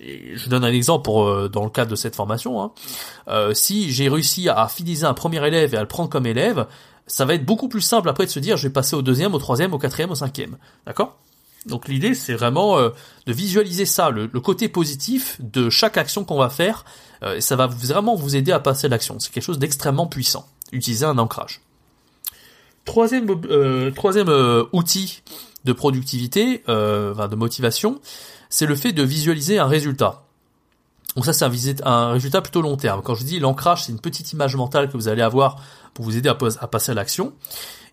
Je 0.00 0.48
donne 0.48 0.64
un 0.64 0.72
exemple 0.72 1.04
pour, 1.04 1.24
euh, 1.24 1.48
dans 1.48 1.62
le 1.62 1.70
cadre 1.70 1.90
de 1.90 1.96
cette 1.96 2.16
formation. 2.16 2.60
Hein. 2.60 2.72
Euh, 3.28 3.54
si 3.54 3.92
j'ai 3.92 4.08
réussi 4.08 4.48
à 4.48 4.66
fidéliser 4.66 5.04
un 5.04 5.14
premier 5.14 5.46
élève 5.46 5.74
et 5.74 5.76
à 5.76 5.80
le 5.80 5.86
prendre 5.86 6.08
comme 6.08 6.26
élève, 6.26 6.66
ça 7.06 7.24
va 7.24 7.34
être 7.34 7.44
beaucoup 7.44 7.68
plus 7.68 7.80
simple 7.80 8.08
après 8.08 8.26
de 8.26 8.30
se 8.30 8.40
dire 8.40 8.56
je 8.56 8.66
vais 8.66 8.72
passer 8.72 8.96
au 8.96 9.02
deuxième, 9.02 9.34
au 9.34 9.38
troisième, 9.38 9.72
au 9.74 9.78
quatrième, 9.78 10.10
au 10.10 10.16
cinquième. 10.16 10.56
D'accord? 10.86 11.18
Donc 11.66 11.88
l'idée 11.88 12.14
c'est 12.14 12.34
vraiment 12.34 12.78
euh, 12.78 12.90
de 13.26 13.32
visualiser 13.32 13.86
ça, 13.86 14.10
le, 14.10 14.28
côté 14.40 14.68
positif 14.68 15.40
de 15.40 15.70
chaque 15.70 15.96
action 15.96 16.24
qu'on 16.24 16.38
va 16.38 16.50
faire. 16.50 16.84
et 17.24 17.40
ça 17.40 17.54
va 17.56 17.66
vraiment 17.66 18.16
vous 18.16 18.34
aider 18.34 18.52
à 18.52 18.60
passer 18.60 18.88
l'action. 18.88 19.18
C'est 19.20 19.32
quelque 19.32 19.44
chose 19.44 19.58
d'extrêmement 19.58 20.06
puissant. 20.06 20.48
Utiliser 20.72 21.04
un 21.04 21.18
ancrage. 21.18 21.60
Troisième, 22.84 23.26
troisième 23.94 24.28
outil 24.72 25.22
de 25.64 25.72
productivité, 25.72 26.64
de 26.66 27.34
motivation, 27.36 28.00
c'est 28.50 28.66
le 28.66 28.74
fait 28.74 28.92
de 28.92 29.04
visualiser 29.04 29.60
un 29.60 29.66
résultat. 29.66 30.24
Donc 31.16 31.26
ça, 31.26 31.32
c'est 31.32 31.82
un, 31.84 31.90
un, 31.90 32.12
résultat 32.12 32.40
plutôt 32.40 32.62
long 32.62 32.76
terme. 32.76 33.02
Quand 33.02 33.14
je 33.14 33.24
dis 33.24 33.38
l'ancrage, 33.38 33.84
c'est 33.84 33.92
une 33.92 34.00
petite 34.00 34.32
image 34.32 34.56
mentale 34.56 34.88
que 34.88 34.94
vous 34.96 35.08
allez 35.08 35.22
avoir 35.22 35.62
pour 35.94 36.04
vous 36.04 36.16
aider 36.16 36.28
à, 36.28 36.34
passer 36.34 36.92
à 36.92 36.94
l'action. 36.94 37.32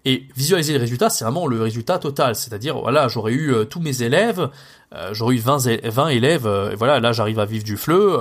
Et 0.05 0.27
visualiser 0.35 0.73
le 0.73 0.79
résultat, 0.79 1.09
c'est 1.09 1.25
vraiment 1.25 1.45
le 1.47 1.61
résultat 1.61 1.99
total. 1.99 2.35
C'est-à-dire, 2.35 2.79
voilà, 2.79 3.07
j'aurais 3.07 3.33
eu 3.33 3.53
euh, 3.53 3.65
tous 3.65 3.81
mes 3.81 4.01
élèves, 4.01 4.49
euh, 4.93 5.09
j'aurais 5.13 5.35
eu 5.35 5.39
20, 5.39 5.67
20 5.83 6.07
élèves, 6.09 6.47
euh, 6.47 6.71
et 6.71 6.75
voilà, 6.75 6.99
là 6.99 7.11
j'arrive 7.11 7.39
à 7.39 7.45
vivre 7.45 7.63
du 7.63 7.77
fleu, 7.77 8.17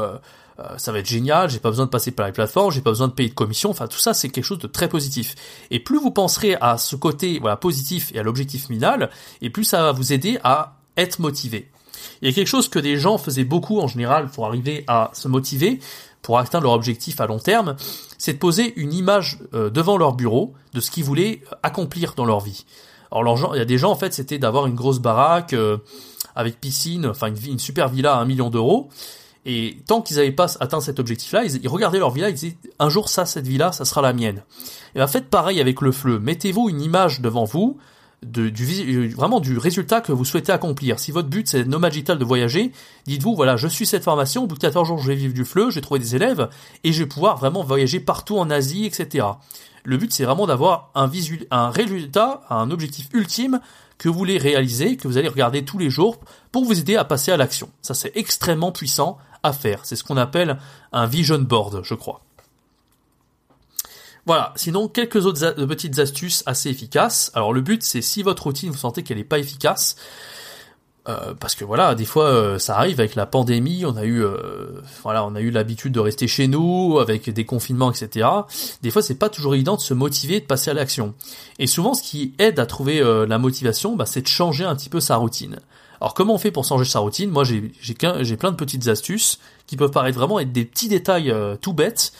ça 0.77 0.91
va 0.91 0.99
être 0.99 1.07
génial, 1.07 1.49
j'ai 1.49 1.61
pas 1.61 1.71
besoin 1.71 1.85
de 1.85 1.91
passer 1.91 2.11
par 2.11 2.27
les 2.27 2.33
plateformes, 2.33 2.73
j'ai 2.73 2.81
pas 2.81 2.91
besoin 2.91 3.07
de 3.07 3.13
payer 3.13 3.29
de 3.29 3.35
commission, 3.35 3.71
enfin 3.71 3.87
tout 3.87 3.99
ça 3.99 4.13
c'est 4.13 4.29
quelque 4.29 4.43
chose 4.43 4.59
de 4.59 4.67
très 4.67 4.89
positif. 4.89 5.37
Et 5.71 5.79
plus 5.79 6.01
vous 6.01 6.11
penserez 6.11 6.57
à 6.61 6.79
ce 6.79 6.97
côté 6.97 7.39
voilà 7.39 7.57
positif 7.57 8.11
et 8.13 8.19
à 8.19 8.25
l'objectif 8.25 8.67
final, 8.67 9.09
et 9.41 9.51
plus 9.51 9.63
ça 9.63 9.83
va 9.83 9.93
vous 9.93 10.13
aider 10.13 10.41
à 10.43 10.75
être 10.97 11.21
motivé. 11.21 11.71
Il 12.21 12.29
y 12.29 12.31
a 12.33 12.35
quelque 12.35 12.49
chose 12.49 12.69
que 12.69 12.81
des 12.81 12.97
gens 12.97 13.19
faisaient 13.19 13.45
beaucoup 13.45 13.79
en 13.79 13.87
général 13.87 14.29
pour 14.29 14.47
arriver 14.47 14.83
à 14.89 15.11
se 15.13 15.29
motiver, 15.29 15.79
pour 16.23 16.39
atteindre 16.41 16.65
leur 16.65 16.73
objectif 16.73 17.21
à 17.21 17.27
long 17.27 17.39
terme, 17.39 17.77
c'est 18.19 18.35
de 18.35 18.39
poser 18.39 18.75
une 18.77 18.93
image 18.93 19.39
euh, 19.55 19.71
devant 19.71 19.97
leur 19.97 20.15
bureau 20.15 20.53
de 20.75 20.81
ce 20.81 20.91
qu'ils 20.91 21.05
voulaient 21.05 21.41
accomplir 21.63 22.15
dans 22.15 22.25
leur 22.25 22.41
vie. 22.41 22.67
Alors 23.11 23.55
il 23.55 23.59
y 23.59 23.63
a 23.63 23.65
des 23.65 23.79
gens 23.79 23.91
en 23.91 23.97
fait 23.97 24.13
c'était 24.13 24.39
d'avoir 24.39 24.67
une 24.67 24.75
grosse 24.75 24.99
baraque 24.99 25.55
euh, 25.55 25.79
avec 26.37 26.61
piscine, 26.61 27.07
enfin 27.07 27.29
une, 27.29 27.53
une, 27.53 27.59
super 27.59 27.89
villa 27.89 28.17
à 28.17 28.21
un 28.21 28.25
million 28.27 28.51
d'euros. 28.51 28.89
Et 29.47 29.79
tant 29.87 30.03
qu'ils 30.03 30.17
n'avaient 30.17 30.33
pas 30.33 30.57
atteint 30.61 30.81
cet 30.81 31.01
objectif-là, 31.01 31.45
ils, 31.45 31.63
ils, 31.63 31.69
regardaient 31.69 32.01
leur 32.01 32.11
villa, 32.11 32.29
ils 32.29 32.35
disaient 32.35 32.57
un 32.79 32.91
jour 32.91 33.09
ça, 33.09 33.25
cette 33.25 33.47
villa, 33.47 33.73
ça 33.73 33.87
sera 33.87 34.03
la 34.03 34.13
mienne. 34.13 34.43
Et 34.95 34.99
bien 34.99 35.07
faites 35.07 35.31
pareil 35.31 35.61
avec 35.61 35.81
le 35.81 35.91
fleu. 35.91 36.19
Mettez-vous 36.19 36.69
une 36.69 36.83
image 36.83 37.23
devant 37.23 37.45
vous 37.45 37.79
du, 38.23 39.09
vraiment 39.11 39.41
du 39.41 39.59
résultat 39.59 40.01
que 40.01 40.13
vous 40.13 40.25
souhaitez 40.25 40.53
accomplir. 40.53 40.99
Si 40.99 41.13
votre 41.13 41.29
but 41.29 41.49
c'est 41.49 41.65
nomade 41.65 41.93
digital 41.93 42.19
de 42.19 42.25
voyager, 42.25 42.73
dites-vous 43.07 43.35
voilà, 43.35 43.57
je 43.57 43.69
suis 43.69 43.87
cette 43.87 44.05
formation, 44.05 44.45
au 44.45 44.47
bout 44.47 44.57
de 44.57 44.61
14 44.61 44.89
jours 44.89 44.99
je 44.99 45.09
vais 45.09 45.15
vivre 45.15 45.35
du 45.35 45.45
fleu, 45.45 45.71
j'ai 45.71 45.81
trouvé 45.81 46.01
des 46.01 46.17
élèves 46.17 46.49
et 46.85 46.93
je 46.93 47.03
vais 47.03 47.09
pouvoir 47.09 47.37
vraiment 47.37 47.63
voyager 47.63 48.01
partout 48.01 48.39
en 48.39 48.51
Asie, 48.51 48.87
etc. 48.87 49.27
Le 49.85 49.97
but 49.97 50.13
c'est 50.13 50.25
vraiment 50.25 50.47
d'avoir 50.47 50.91
un, 50.95 51.11
un 51.51 51.71
résultat, 51.71 52.43
un 52.51 52.71
objectif 52.71 53.09
ultime 53.13 53.61
que 53.99 54.09
vous 54.09 54.19
voulez 54.19 54.39
réaliser, 54.39 54.97
que 54.97 55.09
vous 55.09 55.19
allez 55.19 55.29
regarder 55.29 55.65
tous 55.65 55.79
les 55.79 55.91
jours 55.91 56.19
pour 56.53 56.65
vous 56.65 56.79
aider 56.79 56.97
à 56.97 57.05
passer 57.05 57.33
à 57.33 57.37
l'action. 57.37 57.71
Ça 57.83 57.95
c'est 57.95 58.13
extrêmement 58.17 58.73
puissant 58.73 59.19
à 59.43 59.53
faire. 59.53 59.81
C'est 59.85 59.97
ce 59.97 60.05
qu'on 60.05 60.17
appelle 60.17 60.59
un 60.93 61.07
vision 61.07 61.39
board, 61.39 61.83
je 61.85 61.95
crois. 61.95 62.23
Voilà, 64.29 64.53
sinon 64.57 64.89
quelques 64.89 65.25
autres 65.25 65.53
petites 65.65 65.99
astuces 65.99 66.43
assez 66.45 66.69
efficaces. 66.69 67.31
Alors 67.33 67.55
le 67.55 67.63
but 67.63 67.83
c'est 67.83 68.03
si 68.03 68.23
votre 68.23 68.43
routine 68.43 68.71
vous 68.71 68.77
sentez 68.77 69.03
qu'elle 69.03 69.17
n'est 69.17 69.25
pas 69.25 69.39
efficace, 69.39 69.97
euh, 71.09 71.33
parce 71.33 71.55
que 71.55 71.65
voilà, 71.65 71.95
des 71.95 72.05
fois 72.05 72.25
euh, 72.25 72.59
ça 72.59 72.77
arrive 72.77 73.01
avec 73.01 73.15
la 73.15 73.25
pandémie, 73.25 73.87
on 73.87 73.97
a 73.97 74.05
eu 74.05 74.23
euh, 74.23 74.83
voilà, 75.03 75.25
on 75.25 75.35
a 75.35 75.41
eu 75.41 75.51
l'habitude 75.51 75.95
de 75.95 76.01
rester 76.01 76.29
chez 76.29 76.47
nous 76.47 76.99
avec 77.01 77.31
des 77.31 77.47
confinements, 77.47 77.91
etc. 77.91 78.29
Des 78.83 78.91
fois 78.91 79.01
c'est 79.01 79.15
pas 79.15 79.31
toujours 79.31 79.55
évident 79.55 79.77
de 79.77 79.81
se 79.81 79.95
motiver, 79.95 80.41
de 80.41 80.45
passer 80.45 80.71
à 80.71 80.75
l'action. 80.75 81.15
Et 81.59 81.67
souvent 81.67 81.95
ce 81.95 82.03
qui 82.03 82.35
aide 82.39 82.61
à 82.61 82.67
trouver 82.67 83.03
la 83.27 83.39
motivation, 83.39 83.97
bah, 83.97 84.05
c'est 84.05 84.21
de 84.21 84.29
changer 84.29 84.67
un 84.67 84.77
petit 84.77 84.91
peu 84.91 85.01
sa 85.01 85.17
routine. 85.17 85.59
Alors 86.03 86.13
comment 86.13 86.35
on 86.35 86.39
fait 86.39 86.51
pour 86.51 86.67
changer 86.67 86.85
sa 86.85 86.99
routine? 86.99 87.31
Moi 87.31 87.45
j'ai 87.45 87.73
j'ai 87.81 87.95
plein 88.37 88.51
de 88.51 88.57
petites 88.57 88.89
astuces 88.89 89.39
qui 89.67 89.79
peuvent 89.79 89.91
paraître 89.91 90.19
vraiment 90.19 90.39
être 90.39 90.53
des 90.53 90.67
petits 90.67 90.89
détails 90.89 91.35
tout 91.63 91.73
bêtes 91.73 92.13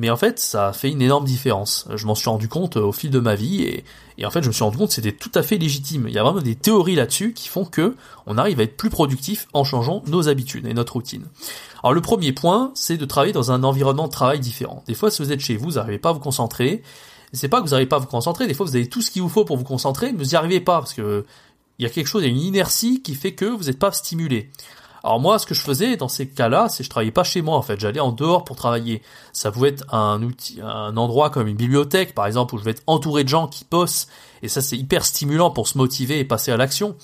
mais 0.00 0.08
en 0.08 0.16
fait, 0.16 0.38
ça 0.38 0.72
fait 0.72 0.90
une 0.90 1.02
énorme 1.02 1.26
différence. 1.26 1.86
Je 1.94 2.06
m'en 2.06 2.14
suis 2.14 2.30
rendu 2.30 2.48
compte 2.48 2.78
euh, 2.78 2.84
au 2.84 2.92
fil 2.92 3.10
de 3.10 3.20
ma 3.20 3.34
vie 3.34 3.64
et, 3.64 3.84
et 4.16 4.24
en 4.24 4.30
fait, 4.30 4.42
je 4.42 4.48
me 4.48 4.52
suis 4.52 4.64
rendu 4.64 4.78
compte 4.78 4.88
que 4.88 4.94
c'était 4.94 5.12
tout 5.12 5.30
à 5.34 5.42
fait 5.42 5.58
légitime. 5.58 6.06
Il 6.08 6.14
y 6.14 6.18
a 6.18 6.22
vraiment 6.22 6.40
des 6.40 6.54
théories 6.54 6.94
là-dessus 6.94 7.34
qui 7.34 7.48
font 7.48 7.66
que 7.66 7.96
on 8.24 8.38
arrive 8.38 8.60
à 8.60 8.62
être 8.62 8.78
plus 8.78 8.88
productif 8.88 9.46
en 9.52 9.62
changeant 9.62 10.02
nos 10.06 10.26
habitudes 10.26 10.64
et 10.64 10.72
notre 10.72 10.94
routine. 10.94 11.26
Alors 11.82 11.92
le 11.92 12.00
premier 12.00 12.32
point, 12.32 12.72
c'est 12.74 12.96
de 12.96 13.04
travailler 13.04 13.34
dans 13.34 13.52
un 13.52 13.62
environnement 13.62 14.06
de 14.06 14.12
travail 14.12 14.40
différent. 14.40 14.82
Des 14.88 14.94
fois, 14.94 15.10
si 15.10 15.20
vous 15.20 15.32
êtes 15.32 15.40
chez 15.40 15.58
vous, 15.58 15.66
vous 15.66 15.72
n'arrivez 15.72 15.98
pas 15.98 16.08
à 16.08 16.12
vous 16.12 16.20
concentrer. 16.20 16.82
C'est 17.34 17.48
pas 17.48 17.58
que 17.58 17.64
vous 17.66 17.72
n'arrivez 17.72 17.88
pas 17.88 17.96
à 17.96 18.00
vous 18.00 18.06
concentrer, 18.06 18.46
des 18.46 18.54
fois 18.54 18.64
vous 18.64 18.74
avez 18.74 18.88
tout 18.88 19.02
ce 19.02 19.10
qu'il 19.10 19.20
vous 19.20 19.28
faut 19.28 19.44
pour 19.44 19.58
vous 19.58 19.64
concentrer, 19.64 20.12
mais 20.12 20.24
vous 20.24 20.30
n'y 20.30 20.34
arrivez 20.34 20.60
pas 20.60 20.78
parce 20.78 20.94
que 20.94 21.26
il 21.78 21.82
y 21.82 21.86
a 21.86 21.90
quelque 21.90 22.06
chose, 22.06 22.22
il 22.22 22.26
y 22.26 22.28
a 22.28 22.32
une 22.32 22.40
inertie 22.40 23.02
qui 23.02 23.14
fait 23.14 23.32
que 23.32 23.44
vous 23.44 23.64
n'êtes 23.64 23.78
pas 23.78 23.92
stimulé. 23.92 24.50
Alors 25.02 25.20
moi, 25.20 25.38
ce 25.38 25.46
que 25.46 25.54
je 25.54 25.60
faisais 25.60 25.96
dans 25.96 26.08
ces 26.08 26.28
cas-là, 26.28 26.68
c'est 26.68 26.78
que 26.78 26.84
je 26.84 26.90
travaillais 26.90 27.10
pas 27.10 27.24
chez 27.24 27.42
moi 27.42 27.56
en 27.56 27.62
fait. 27.62 27.80
J'allais 27.80 28.00
en 28.00 28.12
dehors 28.12 28.44
pour 28.44 28.56
travailler. 28.56 29.02
Ça 29.32 29.50
pouvait 29.50 29.70
être 29.70 29.94
un 29.94 30.22
outil, 30.22 30.60
un 30.62 30.96
endroit 30.96 31.30
comme 31.30 31.46
une 31.46 31.56
bibliothèque 31.56 32.14
par 32.14 32.26
exemple 32.26 32.54
où 32.54 32.58
je 32.58 32.64
vais 32.64 32.72
être 32.72 32.82
entouré 32.86 33.24
de 33.24 33.28
gens 33.28 33.48
qui 33.48 33.64
bossent 33.70 34.08
et 34.42 34.48
ça 34.48 34.60
c'est 34.60 34.76
hyper 34.76 35.04
stimulant 35.04 35.50
pour 35.50 35.68
se 35.68 35.78
motiver 35.78 36.18
et 36.18 36.24
passer 36.24 36.52
à 36.52 36.56
l'action. 36.56 36.96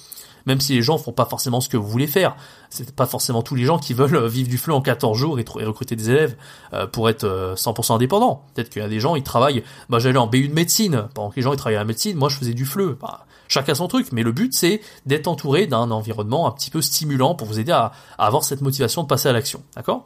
Même 0.46 0.60
si 0.60 0.74
les 0.74 0.82
gens 0.82 0.98
font 0.98 1.12
pas 1.12 1.26
forcément 1.26 1.60
ce 1.60 1.68
que 1.68 1.76
vous 1.76 1.88
voulez 1.88 2.06
faire, 2.06 2.36
c'est 2.70 2.94
pas 2.94 3.06
forcément 3.06 3.42
tous 3.42 3.54
les 3.54 3.64
gens 3.64 3.78
qui 3.78 3.94
veulent 3.94 4.26
vivre 4.28 4.48
du 4.48 4.58
fleu 4.58 4.72
en 4.74 4.80
14 4.80 5.16
jours 5.16 5.38
et, 5.38 5.44
recruter 5.64 5.96
des 5.96 6.10
élèves 6.10 6.36
euh, 6.72 6.86
pour 6.86 7.08
être 7.08 7.54
100% 7.56 7.92
euh, 7.92 7.94
indépendant. 7.96 8.44
Peut-être 8.54 8.70
qu'il 8.70 8.82
y 8.82 8.84
a 8.84 8.88
des 8.88 9.00
gens, 9.00 9.16
ils 9.16 9.22
travaillent. 9.22 9.62
Bah 9.88 9.98
j'allais 9.98 10.18
en 10.18 10.26
BU 10.26 10.48
de 10.48 10.54
médecine 10.54 11.08
pendant 11.14 11.30
que 11.30 11.36
les 11.36 11.42
gens 11.42 11.52
ils 11.52 11.58
travaillaient 11.58 11.78
à 11.78 11.80
la 11.80 11.86
médecine. 11.86 12.16
Moi 12.16 12.28
je 12.28 12.36
faisais 12.36 12.54
du 12.54 12.64
fleu. 12.64 12.96
Bah, 13.00 13.26
Chacun 13.48 13.74
son 13.74 13.88
truc, 13.88 14.08
mais 14.12 14.22
le 14.22 14.32
but 14.32 14.52
c'est 14.52 14.80
d'être 15.06 15.28
entouré 15.28 15.66
d'un 15.66 15.90
environnement 15.90 16.48
un 16.48 16.50
petit 16.50 16.70
peu 16.70 16.82
stimulant 16.82 17.34
pour 17.34 17.46
vous 17.46 17.60
aider 17.60 17.72
à, 17.72 17.92
avoir 18.18 18.44
cette 18.44 18.60
motivation 18.60 19.02
de 19.02 19.06
passer 19.06 19.28
à 19.28 19.32
l'action, 19.32 19.62
d'accord? 19.76 20.04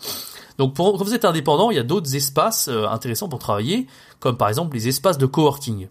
Donc 0.58 0.74
pour, 0.74 0.98
quand 0.98 1.04
vous 1.04 1.14
êtes 1.14 1.24
indépendant, 1.24 1.70
il 1.70 1.76
y 1.76 1.80
a 1.80 1.84
d'autres 1.84 2.14
espaces 2.14 2.68
euh, 2.68 2.86
intéressants 2.86 3.28
pour 3.28 3.38
travailler, 3.38 3.86
comme 4.18 4.36
par 4.36 4.48
exemple 4.48 4.76
les 4.76 4.88
espaces 4.88 5.16
de 5.16 5.26
coworking. 5.26 5.88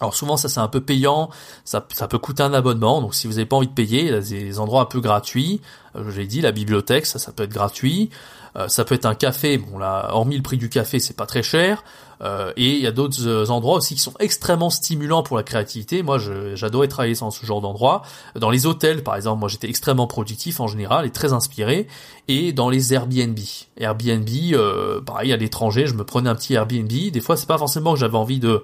Alors 0.00 0.14
souvent 0.14 0.36
ça 0.36 0.48
c'est 0.48 0.60
un 0.60 0.68
peu 0.68 0.80
payant, 0.80 1.30
ça, 1.64 1.86
ça, 1.92 2.06
peut 2.06 2.18
coûter 2.18 2.42
un 2.42 2.52
abonnement, 2.52 3.00
donc 3.00 3.14
si 3.14 3.26
vous 3.26 3.34
n'avez 3.34 3.46
pas 3.46 3.56
envie 3.56 3.66
de 3.66 3.72
payer, 3.72 4.02
il 4.02 4.10
y 4.10 4.14
a 4.14 4.20
des 4.20 4.60
endroits 4.60 4.82
un 4.82 4.86
peu 4.86 5.00
gratuits, 5.00 5.60
euh, 5.96 6.10
je 6.10 6.20
l'ai 6.20 6.26
dit, 6.26 6.40
la 6.40 6.52
bibliothèque, 6.52 7.06
ça, 7.06 7.18
ça 7.18 7.32
peut 7.32 7.42
être 7.42 7.52
gratuit, 7.52 8.10
euh, 8.56 8.68
ça 8.68 8.84
peut 8.84 8.94
être 8.94 9.06
un 9.06 9.14
café, 9.14 9.58
bon 9.58 9.78
là, 9.78 10.10
hormis 10.12 10.36
le 10.36 10.42
prix 10.42 10.56
du 10.56 10.68
café, 10.68 11.00
c'est 11.00 11.16
pas 11.16 11.26
très 11.26 11.42
cher, 11.42 11.82
euh, 12.22 12.52
et 12.56 12.74
il 12.74 12.82
y 12.82 12.86
a 12.86 12.90
d'autres 12.90 13.26
euh, 13.26 13.46
endroits 13.48 13.76
aussi 13.76 13.94
qui 13.94 14.00
sont 14.00 14.14
extrêmement 14.18 14.70
stimulants 14.70 15.22
pour 15.22 15.36
la 15.36 15.42
créativité. 15.42 16.02
Moi, 16.02 16.18
j'adorais 16.54 16.88
travailler 16.88 17.14
dans 17.14 17.30
ce 17.30 17.44
genre 17.46 17.60
d'endroit. 17.60 18.02
Dans 18.34 18.50
les 18.50 18.66
hôtels, 18.66 19.02
par 19.02 19.16
exemple, 19.16 19.40
moi 19.40 19.48
j'étais 19.48 19.68
extrêmement 19.68 20.06
productif 20.06 20.60
en 20.60 20.66
général 20.66 21.06
et 21.06 21.10
très 21.10 21.32
inspiré. 21.32 21.86
Et 22.26 22.52
dans 22.52 22.70
les 22.70 22.92
Airbnb, 22.92 23.38
Airbnb, 23.76 24.28
euh, 24.52 25.00
pareil 25.00 25.32
à 25.32 25.36
l'étranger, 25.36 25.86
je 25.86 25.94
me 25.94 26.04
prenais 26.04 26.28
un 26.28 26.34
petit 26.34 26.54
Airbnb. 26.54 26.88
Des 26.88 27.20
fois, 27.20 27.36
c'est 27.36 27.48
pas 27.48 27.58
forcément 27.58 27.94
que 27.94 28.00
j'avais 28.00 28.18
envie 28.18 28.40
de 28.40 28.62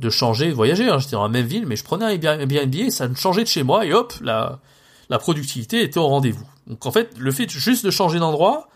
de 0.00 0.10
changer, 0.10 0.48
de 0.48 0.54
voyager. 0.54 0.88
Hein. 0.88 0.98
J'étais 0.98 1.12
dans 1.12 1.22
la 1.22 1.28
même 1.28 1.46
ville, 1.46 1.66
mais 1.66 1.76
je 1.76 1.84
prenais 1.84 2.04
un 2.04 2.38
Airbnb 2.38 2.74
et 2.74 2.90
ça 2.90 3.06
me 3.08 3.14
changeait 3.14 3.44
de 3.44 3.48
chez 3.48 3.62
moi 3.62 3.84
et 3.86 3.92
hop, 3.92 4.12
la 4.22 4.58
la 5.10 5.18
productivité 5.18 5.82
était 5.82 5.98
au 5.98 6.06
rendez-vous. 6.06 6.46
Donc 6.68 6.86
en 6.86 6.92
fait, 6.92 7.10
le 7.18 7.32
fait 7.32 7.50
juste 7.50 7.84
de 7.84 7.90
changer 7.90 8.20
d'endroit, 8.20 8.68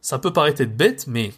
ça 0.00 0.18
peut 0.18 0.32
paraître 0.32 0.62
être 0.62 0.76
bête, 0.76 1.04
mais 1.06 1.32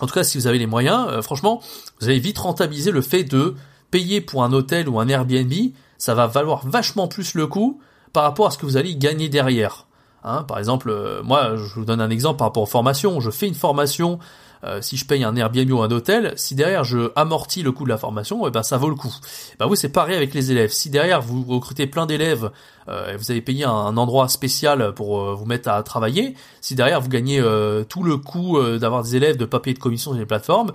en 0.00 0.06
tout 0.06 0.12
cas, 0.12 0.24
si 0.24 0.36
vous 0.36 0.48
avez 0.48 0.58
les 0.58 0.66
moyens, 0.66 1.06
euh, 1.08 1.22
franchement, 1.22 1.62
vous 2.00 2.08
allez 2.08 2.18
vite 2.18 2.38
rentabiliser 2.38 2.90
le 2.90 3.00
fait 3.00 3.22
de 3.22 3.54
payer 3.90 4.20
pour 4.20 4.42
un 4.42 4.52
hôtel 4.52 4.88
ou 4.88 4.98
un 4.98 5.08
Airbnb. 5.08 5.52
Ça 5.96 6.14
va 6.14 6.26
valoir 6.26 6.66
vachement 6.66 7.08
plus 7.08 7.34
le 7.34 7.46
coup 7.46 7.80
par 8.12 8.24
rapport 8.24 8.48
à 8.48 8.50
ce 8.50 8.58
que 8.58 8.66
vous 8.66 8.76
allez 8.76 8.96
gagner 8.96 9.28
derrière. 9.28 9.86
Hein, 10.24 10.42
par 10.42 10.58
exemple, 10.58 10.90
euh, 10.90 11.22
moi, 11.22 11.56
je 11.56 11.74
vous 11.74 11.84
donne 11.84 12.00
un 12.00 12.10
exemple 12.10 12.38
par 12.38 12.48
rapport 12.48 12.64
aux 12.64 12.66
formations. 12.66 13.20
Je 13.20 13.30
fais 13.30 13.46
une 13.46 13.54
formation 13.54 14.18
euh, 14.64 14.80
si 14.80 14.96
je 14.96 15.06
paye 15.06 15.24
un 15.24 15.36
Airbnb 15.36 15.70
ou 15.70 15.82
un 15.82 15.90
hôtel, 15.90 16.32
si 16.36 16.54
derrière 16.54 16.84
je 16.84 17.10
amortis 17.16 17.62
le 17.62 17.72
coût 17.72 17.84
de 17.84 17.88
la 17.88 17.98
formation, 17.98 18.46
eh 18.46 18.50
ben 18.50 18.62
ça 18.62 18.76
vaut 18.76 18.88
le 18.88 18.94
coup. 18.94 19.14
Ben 19.58 19.66
oui, 19.68 19.76
c'est 19.76 19.88
pareil 19.88 20.16
avec 20.16 20.34
les 20.34 20.50
élèves. 20.50 20.70
Si 20.70 20.90
derrière 20.90 21.20
vous 21.20 21.44
recrutez 21.44 21.86
plein 21.86 22.06
d'élèves, 22.06 22.50
euh, 22.88 23.12
et 23.12 23.16
vous 23.16 23.30
avez 23.30 23.40
payé 23.40 23.64
un, 23.64 23.96
endroit 23.96 24.28
spécial 24.28 24.92
pour 24.94 25.20
euh, 25.20 25.34
vous 25.34 25.44
mettre 25.44 25.68
à 25.68 25.82
travailler, 25.82 26.34
si 26.60 26.74
derrière 26.74 27.00
vous 27.00 27.08
gagnez 27.08 27.42
tout 27.88 28.02
le 28.02 28.16
coût 28.16 28.60
d'avoir 28.78 29.02
des 29.02 29.16
élèves, 29.16 29.36
de 29.36 29.44
pas 29.44 29.60
payer 29.60 29.74
de 29.74 29.78
commission 29.78 30.12
sur 30.12 30.18
les 30.18 30.26
plateformes, 30.26 30.72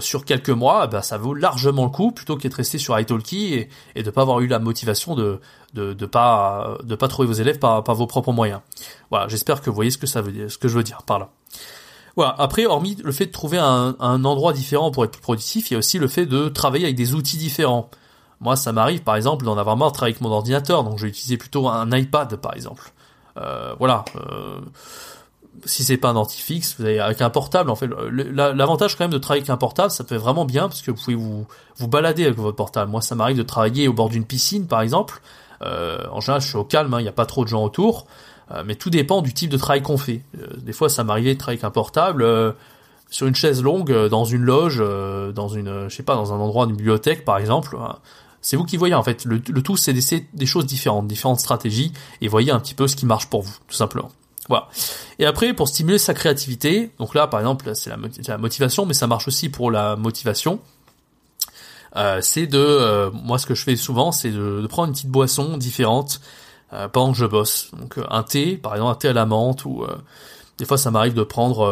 sur 0.00 0.24
quelques 0.24 0.50
mois, 0.50 0.86
ben 0.86 1.00
ça 1.00 1.16
vaut 1.16 1.34
largement 1.34 1.84
le 1.84 1.90
coup 1.90 2.12
plutôt 2.12 2.36
qu'être 2.36 2.54
resté 2.54 2.78
sur 2.78 2.98
italki 2.98 3.54
et, 3.54 3.68
et 3.94 4.02
de 4.02 4.10
pas 4.10 4.22
avoir 4.22 4.40
eu 4.40 4.46
la 4.46 4.58
motivation 4.58 5.14
de 5.14 5.40
de, 5.74 5.92
de 5.92 6.06
pas 6.06 6.78
de 6.82 6.94
pas 6.94 7.08
trouver 7.08 7.28
vos 7.28 7.34
élèves 7.34 7.58
par, 7.58 7.84
par 7.84 7.94
vos 7.94 8.06
propres 8.06 8.32
moyens. 8.32 8.60
Voilà, 9.10 9.28
j'espère 9.28 9.60
que 9.60 9.70
vous 9.70 9.76
voyez 9.76 9.90
ce 9.90 9.98
que 9.98 10.06
ça 10.06 10.22
veut 10.22 10.32
dire, 10.32 10.50
ce 10.50 10.58
que 10.58 10.68
je 10.68 10.76
veux 10.76 10.82
dire 10.82 11.02
par 11.02 11.18
là. 11.18 11.30
Après, 12.20 12.66
hormis 12.66 12.96
le 13.02 13.12
fait 13.12 13.26
de 13.26 13.32
trouver 13.32 13.58
un, 13.58 13.94
endroit 14.00 14.52
différent 14.52 14.90
pour 14.90 15.04
être 15.04 15.12
plus 15.12 15.22
productif, 15.22 15.70
il 15.70 15.74
y 15.74 15.76
a 15.76 15.78
aussi 15.78 15.98
le 15.98 16.08
fait 16.08 16.26
de 16.26 16.48
travailler 16.48 16.84
avec 16.84 16.96
des 16.96 17.14
outils 17.14 17.36
différents. 17.36 17.90
Moi, 18.40 18.56
ça 18.56 18.72
m'arrive, 18.72 19.02
par 19.02 19.16
exemple, 19.16 19.44
d'en 19.44 19.58
avoir 19.58 19.76
marre 19.76 19.90
de 19.90 19.96
travailler 19.96 20.14
avec 20.14 20.22
mon 20.22 20.30
ordinateur, 20.30 20.84
donc 20.84 20.98
je 20.98 21.04
vais 21.04 21.08
utiliser 21.08 21.36
plutôt 21.36 21.68
un 21.68 21.90
iPad, 21.90 22.36
par 22.36 22.54
exemple. 22.54 22.92
Euh, 23.36 23.74
voilà. 23.78 24.04
Euh, 24.16 24.60
si 25.64 25.82
c'est 25.82 25.96
pas 25.96 26.10
un 26.10 26.16
anti-fixe, 26.16 26.76
vous 26.78 26.84
avez 26.84 27.00
avec 27.00 27.20
un 27.20 27.30
portable, 27.30 27.70
en 27.70 27.74
fait, 27.74 27.88
l'avantage 28.10 28.96
quand 28.96 29.04
même 29.04 29.10
de 29.10 29.18
travailler 29.18 29.42
avec 29.42 29.50
un 29.50 29.56
portable, 29.56 29.90
ça 29.90 30.04
fait 30.04 30.16
vraiment 30.16 30.44
bien 30.44 30.68
parce 30.68 30.82
que 30.82 30.92
vous 30.92 31.02
pouvez 31.02 31.16
vous 31.16 31.46
vous 31.76 31.88
balader 31.88 32.26
avec 32.26 32.38
votre 32.38 32.56
portable. 32.56 32.90
Moi, 32.90 33.02
ça 33.02 33.16
m'arrive 33.16 33.36
de 33.36 33.42
travailler 33.42 33.88
au 33.88 33.92
bord 33.92 34.08
d'une 34.08 34.24
piscine, 34.24 34.66
par 34.66 34.82
exemple. 34.82 35.20
Euh, 35.62 35.98
en 36.12 36.20
général, 36.20 36.40
je 36.40 36.48
suis 36.48 36.56
au 36.56 36.64
calme, 36.64 36.94
hein, 36.94 37.00
il 37.00 37.04
n'y 37.04 37.08
a 37.08 37.12
pas 37.12 37.26
trop 37.26 37.44
de 37.44 37.48
gens 37.48 37.64
autour. 37.64 38.06
Euh, 38.50 38.62
mais 38.64 38.74
tout 38.74 38.90
dépend 38.90 39.22
du 39.22 39.34
type 39.34 39.50
de 39.50 39.56
travail 39.56 39.82
qu'on 39.82 39.98
fait. 39.98 40.22
Euh, 40.38 40.46
des 40.58 40.72
fois, 40.72 40.88
ça 40.88 41.04
m'arrivait 41.04 41.34
de 41.34 41.38
travailler 41.38 41.58
avec 41.58 41.64
un 41.64 41.70
portable 41.70 42.22
euh, 42.22 42.52
sur 43.10 43.26
une 43.26 43.34
chaise 43.34 43.62
longue, 43.62 44.08
dans 44.08 44.24
une 44.24 44.42
loge, 44.42 44.82
dans 45.34 45.48
une, 45.48 45.88
je 45.88 45.94
sais 45.94 46.02
pas, 46.02 46.14
dans 46.14 46.34
un 46.34 46.36
endroit 46.36 46.66
d'une 46.66 46.76
bibliothèque, 46.76 47.24
par 47.24 47.38
exemple. 47.38 47.76
Hein. 47.80 47.96
C'est 48.42 48.56
vous 48.56 48.64
qui 48.64 48.76
voyez 48.76 48.94
en 48.94 49.02
fait. 49.02 49.24
Le, 49.24 49.40
tout, 49.40 49.78
c'est 49.78 49.94
des, 49.94 50.26
des, 50.34 50.46
choses 50.46 50.66
différentes, 50.66 51.08
différentes 51.08 51.40
stratégies, 51.40 51.94
et 52.20 52.28
voyez 52.28 52.50
un 52.50 52.60
petit 52.60 52.74
peu 52.74 52.86
ce 52.86 52.96
qui 52.96 53.06
marche 53.06 53.26
pour 53.26 53.42
vous, 53.42 53.56
tout 53.66 53.74
simplement. 53.74 54.10
Voilà. 54.50 54.68
Et 55.18 55.24
après, 55.24 55.54
pour 55.54 55.68
stimuler 55.68 55.96
sa 55.96 56.12
créativité, 56.12 56.90
donc 56.98 57.14
là, 57.14 57.26
par 57.26 57.40
exemple, 57.40 57.74
c'est 57.74 57.88
la, 57.88 57.96
la, 58.26 58.36
motivation, 58.36 58.84
mais 58.84 58.94
ça 58.94 59.06
marche 59.06 59.26
aussi 59.26 59.48
pour 59.48 59.70
la 59.70 59.96
motivation. 59.96 60.60
Euh, 61.96 62.18
c'est 62.20 62.46
de, 62.46 63.10
moi, 63.24 63.38
ce 63.38 63.46
que 63.46 63.54
je 63.54 63.62
fais 63.62 63.76
souvent, 63.76 64.12
c'est 64.12 64.30
de, 64.30 64.60
de, 64.60 64.66
prendre 64.66 64.88
une 64.88 64.94
petite 64.94 65.08
boisson 65.08 65.56
différente 65.56 66.20
euh, 66.20 66.47
pendant 66.92 67.12
que 67.12 67.18
je 67.18 67.24
bosse. 67.24 67.70
Donc 67.78 67.98
euh, 67.98 68.04
un 68.10 68.22
thé, 68.22 68.56
par 68.56 68.74
exemple 68.74 68.92
un 68.92 68.94
thé 68.94 69.08
à 69.08 69.12
la 69.12 69.26
menthe 69.26 69.64
ou 69.64 69.82
euh, 69.82 69.96
des 70.58 70.64
fois 70.64 70.76
ça 70.76 70.90
m'arrive 70.90 71.14
de 71.14 71.22
prendre 71.22 71.64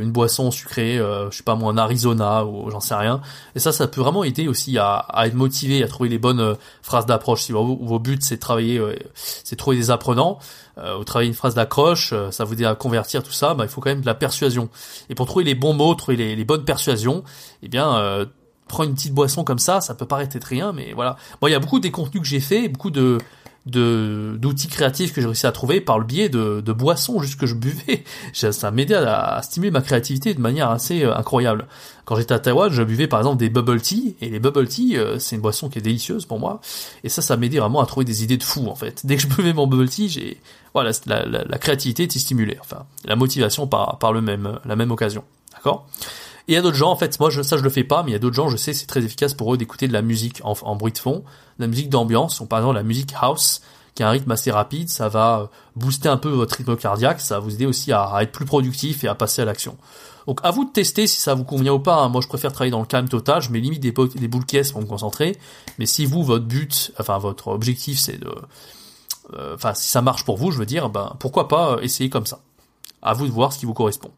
une 0.00 0.12
boisson 0.12 0.50
sucrée, 0.50 0.98
je 0.98 1.34
sais 1.34 1.42
pas 1.42 1.54
moi 1.54 1.72
un 1.72 1.78
Arizona 1.78 2.44
ou 2.44 2.70
j'en 2.70 2.80
sais 2.80 2.94
rien. 2.94 3.22
Et 3.54 3.58
ça, 3.58 3.72
ça 3.72 3.88
peut 3.88 4.02
vraiment 4.02 4.22
aider 4.22 4.48
aussi 4.48 4.76
à, 4.76 4.96
à 4.96 5.26
être 5.26 5.34
motivé, 5.34 5.82
à 5.82 5.88
trouver 5.88 6.10
les 6.10 6.18
bonnes 6.18 6.56
phrases 6.82 7.06
d'approche. 7.06 7.44
Si 7.44 7.52
vos, 7.52 7.64
vos 7.76 7.98
buts 7.98 8.18
c'est 8.20 8.36
de 8.36 8.40
travailler, 8.40 8.82
c'est 9.14 9.56
trouver 9.56 9.78
des 9.78 9.90
apprenants, 9.90 10.38
ou 10.76 11.04
travailler 11.04 11.28
une 11.28 11.34
phrase 11.34 11.54
d'accroche, 11.54 12.12
ça 12.32 12.44
vous 12.44 12.54
dit 12.54 12.66
à 12.66 12.74
convertir 12.74 13.22
tout 13.22 13.32
ça, 13.32 13.54
bah, 13.54 13.64
il 13.64 13.70
faut 13.70 13.80
quand 13.80 13.88
même 13.88 14.02
de 14.02 14.06
la 14.06 14.14
persuasion. 14.14 14.68
Et 15.08 15.14
pour 15.14 15.24
trouver 15.24 15.46
les 15.46 15.54
bons 15.54 15.72
mots, 15.72 15.94
trouver 15.94 16.18
les, 16.18 16.36
les 16.36 16.44
bonnes 16.44 16.66
persuasions, 16.66 17.24
eh 17.62 17.68
bien 17.68 18.26
prendre 18.68 18.90
une 18.90 18.94
petite 18.94 19.14
boisson 19.14 19.44
comme 19.44 19.58
ça, 19.58 19.80
ça 19.80 19.94
peut 19.94 20.06
paraître 20.06 20.36
être 20.36 20.44
rien, 20.44 20.72
mais 20.72 20.92
voilà. 20.92 21.16
Bon, 21.40 21.46
il 21.46 21.52
y 21.52 21.54
a 21.54 21.60
beaucoup 21.60 21.80
des 21.80 21.90
contenus 21.90 22.22
que 22.22 22.28
j'ai 22.28 22.40
fait, 22.40 22.68
beaucoup 22.68 22.90
de 22.90 23.18
de 23.66 24.36
d'outils 24.38 24.68
créatifs 24.68 25.12
que 25.14 25.20
j'ai 25.20 25.26
réussi 25.26 25.46
à 25.46 25.52
trouver 25.52 25.80
par 25.80 25.98
le 25.98 26.04
biais 26.04 26.28
de, 26.28 26.60
de 26.60 26.72
boissons 26.72 27.20
juste 27.20 27.40
que 27.40 27.46
je 27.46 27.54
buvais. 27.54 28.04
Ça 28.32 28.70
m'aidait 28.70 28.94
à, 28.94 29.36
à, 29.36 29.42
stimuler 29.42 29.70
ma 29.70 29.80
créativité 29.80 30.34
de 30.34 30.40
manière 30.40 30.70
assez 30.70 31.02
euh, 31.02 31.16
incroyable. 31.16 31.66
Quand 32.04 32.16
j'étais 32.16 32.34
à 32.34 32.38
Taïwan, 32.38 32.70
je 32.70 32.82
buvais 32.82 33.06
par 33.06 33.20
exemple 33.20 33.38
des 33.38 33.48
bubble 33.48 33.80
tea 33.80 34.16
et 34.20 34.28
les 34.28 34.38
bubble 34.38 34.68
tea, 34.68 34.96
euh, 34.96 35.18
c'est 35.18 35.36
une 35.36 35.42
boisson 35.42 35.70
qui 35.70 35.78
est 35.78 35.82
délicieuse 35.82 36.26
pour 36.26 36.38
moi. 36.38 36.60
Et 37.04 37.08
ça, 37.08 37.22
ça 37.22 37.36
m'aidait 37.36 37.58
vraiment 37.58 37.80
à 37.80 37.86
trouver 37.86 38.04
des 38.04 38.22
idées 38.22 38.36
de 38.36 38.42
fou 38.42 38.66
en 38.68 38.74
fait. 38.74 39.00
Dès 39.06 39.16
que 39.16 39.22
je 39.22 39.28
buvais 39.28 39.54
mon 39.54 39.66
bubble 39.66 39.88
tea, 39.88 40.08
j'ai 40.08 40.40
voilà, 40.74 40.90
la, 41.06 41.24
la, 41.24 41.44
la, 41.44 41.58
créativité 41.58 42.02
était 42.02 42.18
stimulée. 42.18 42.58
Enfin, 42.60 42.84
la 43.04 43.16
motivation 43.16 43.66
par 43.66 43.98
par 43.98 44.12
le 44.12 44.20
même 44.20 44.58
la 44.64 44.76
même 44.76 44.90
occasion. 44.90 45.24
D'accord? 45.54 45.86
Et 46.46 46.52
il 46.52 46.54
y 46.54 46.58
a 46.58 46.62
d'autres 46.62 46.76
gens, 46.76 46.90
en 46.90 46.96
fait, 46.96 47.18
moi 47.20 47.30
je, 47.30 47.40
ça 47.40 47.56
je 47.56 47.62
le 47.62 47.70
fais 47.70 47.84
pas, 47.84 48.02
mais 48.02 48.10
il 48.10 48.12
y 48.12 48.16
a 48.16 48.18
d'autres 48.18 48.36
gens, 48.36 48.48
je 48.48 48.58
sais, 48.58 48.74
c'est 48.74 48.86
très 48.86 49.02
efficace 49.02 49.32
pour 49.32 49.54
eux 49.54 49.56
d'écouter 49.56 49.88
de 49.88 49.94
la 49.94 50.02
musique 50.02 50.42
en, 50.44 50.76
bruit 50.76 50.92
de 50.92 50.98
fond, 50.98 51.24
de 51.58 51.64
la 51.64 51.66
musique 51.66 51.88
d'ambiance, 51.88 52.42
par 52.48 52.58
exemple 52.58 52.74
la 52.74 52.82
musique 52.82 53.14
house, 53.18 53.62
qui 53.94 54.02
a 54.02 54.08
un 54.08 54.10
rythme 54.10 54.30
assez 54.30 54.50
rapide, 54.50 54.90
ça 54.90 55.08
va 55.08 55.48
booster 55.74 56.08
un 56.08 56.18
peu 56.18 56.28
votre 56.28 56.56
rythme 56.56 56.76
cardiaque, 56.76 57.20
ça 57.20 57.36
va 57.36 57.40
vous 57.40 57.54
aider 57.54 57.64
aussi 57.64 57.92
à, 57.92 58.10
être 58.20 58.32
plus 58.32 58.44
productif 58.44 59.04
et 59.04 59.08
à 59.08 59.14
passer 59.14 59.40
à 59.40 59.44
l'action. 59.46 59.78
Donc 60.26 60.40
à 60.42 60.50
vous 60.50 60.64
de 60.64 60.70
tester 60.70 61.06
si 61.06 61.20
ça 61.20 61.34
vous 61.34 61.44
convient 61.44 61.72
ou 61.72 61.78
pas. 61.78 61.96
Hein. 61.96 62.08
Moi 62.08 62.20
je 62.20 62.28
préfère 62.28 62.52
travailler 62.52 62.72
dans 62.72 62.80
le 62.80 62.86
calme 62.86 63.08
total, 63.08 63.40
je 63.40 63.50
mets 63.50 63.60
limite 63.60 63.80
des, 63.80 63.92
des 63.92 64.28
boules 64.28 64.46
caisses 64.46 64.72
pour 64.72 64.80
me 64.80 64.86
concentrer. 64.86 65.38
Mais 65.78 65.86
si 65.86 66.06
vous, 66.06 66.24
votre 66.24 66.46
but, 66.46 66.92
enfin 66.98 67.18
votre 67.18 67.48
objectif 67.48 67.98
c'est 67.98 68.18
de... 68.18 68.34
Euh, 69.34 69.54
enfin 69.54 69.72
si 69.74 69.88
ça 69.88 70.02
marche 70.02 70.24
pour 70.24 70.36
vous, 70.36 70.50
je 70.50 70.58
veux 70.58 70.66
dire, 70.66 70.90
ben 70.90 71.16
pourquoi 71.20 71.48
pas 71.48 71.78
essayer 71.80 72.10
comme 72.10 72.26
ça. 72.26 72.40
À 73.00 73.14
vous 73.14 73.26
de 73.26 73.32
voir 73.32 73.52
ce 73.52 73.58
qui 73.58 73.66
vous 73.66 73.74
correspond 73.74 74.10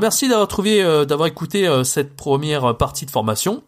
merci 0.00 0.28
d'avoir 0.28 0.48
trouvé, 0.48 0.82
euh, 0.82 1.04
d'avoir 1.04 1.28
écouté 1.28 1.66
euh, 1.66 1.84
cette 1.84 2.16
première 2.16 2.76
partie 2.76 3.06
de 3.06 3.10
formation. 3.10 3.62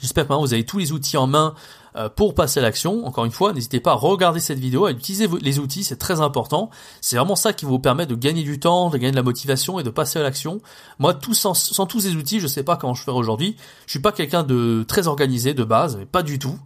J'espère 0.00 0.24
que 0.24 0.28
maintenant 0.30 0.44
vous 0.44 0.54
avez 0.54 0.64
tous 0.64 0.78
les 0.78 0.92
outils 0.92 1.16
en 1.16 1.26
main 1.26 1.54
euh, 1.96 2.08
pour 2.08 2.34
passer 2.34 2.60
à 2.60 2.62
l'action. 2.62 3.04
Encore 3.04 3.26
une 3.26 3.32
fois, 3.32 3.52
n'hésitez 3.52 3.78
pas 3.78 3.92
à 3.92 3.94
regarder 3.94 4.40
cette 4.40 4.58
vidéo, 4.58 4.86
à 4.86 4.92
utiliser 4.92 5.28
les 5.42 5.58
outils, 5.58 5.84
c'est 5.84 5.98
très 5.98 6.22
important. 6.22 6.70
C'est 7.02 7.16
vraiment 7.16 7.36
ça 7.36 7.52
qui 7.52 7.66
vous 7.66 7.78
permet 7.78 8.06
de 8.06 8.14
gagner 8.14 8.42
du 8.42 8.58
temps, 8.58 8.88
de 8.88 8.96
gagner 8.96 9.10
de 9.10 9.16
la 9.16 9.22
motivation 9.22 9.78
et 9.78 9.82
de 9.82 9.90
passer 9.90 10.18
à 10.18 10.22
l'action. 10.22 10.60
Moi, 10.98 11.12
tout 11.12 11.34
sans, 11.34 11.52
tous 11.86 12.00
ces 12.00 12.16
outils, 12.16 12.40
je 12.40 12.46
sais 12.46 12.62
pas 12.62 12.76
comment 12.76 12.94
je 12.94 13.02
ferai 13.02 13.18
aujourd'hui. 13.18 13.56
Je 13.86 13.90
suis 13.90 14.00
pas 14.00 14.12
quelqu'un 14.12 14.42
de 14.42 14.84
très 14.88 15.06
organisé 15.06 15.52
de 15.52 15.64
base, 15.64 15.96
mais 15.98 16.06
pas 16.06 16.22
du 16.22 16.38
tout 16.38 16.58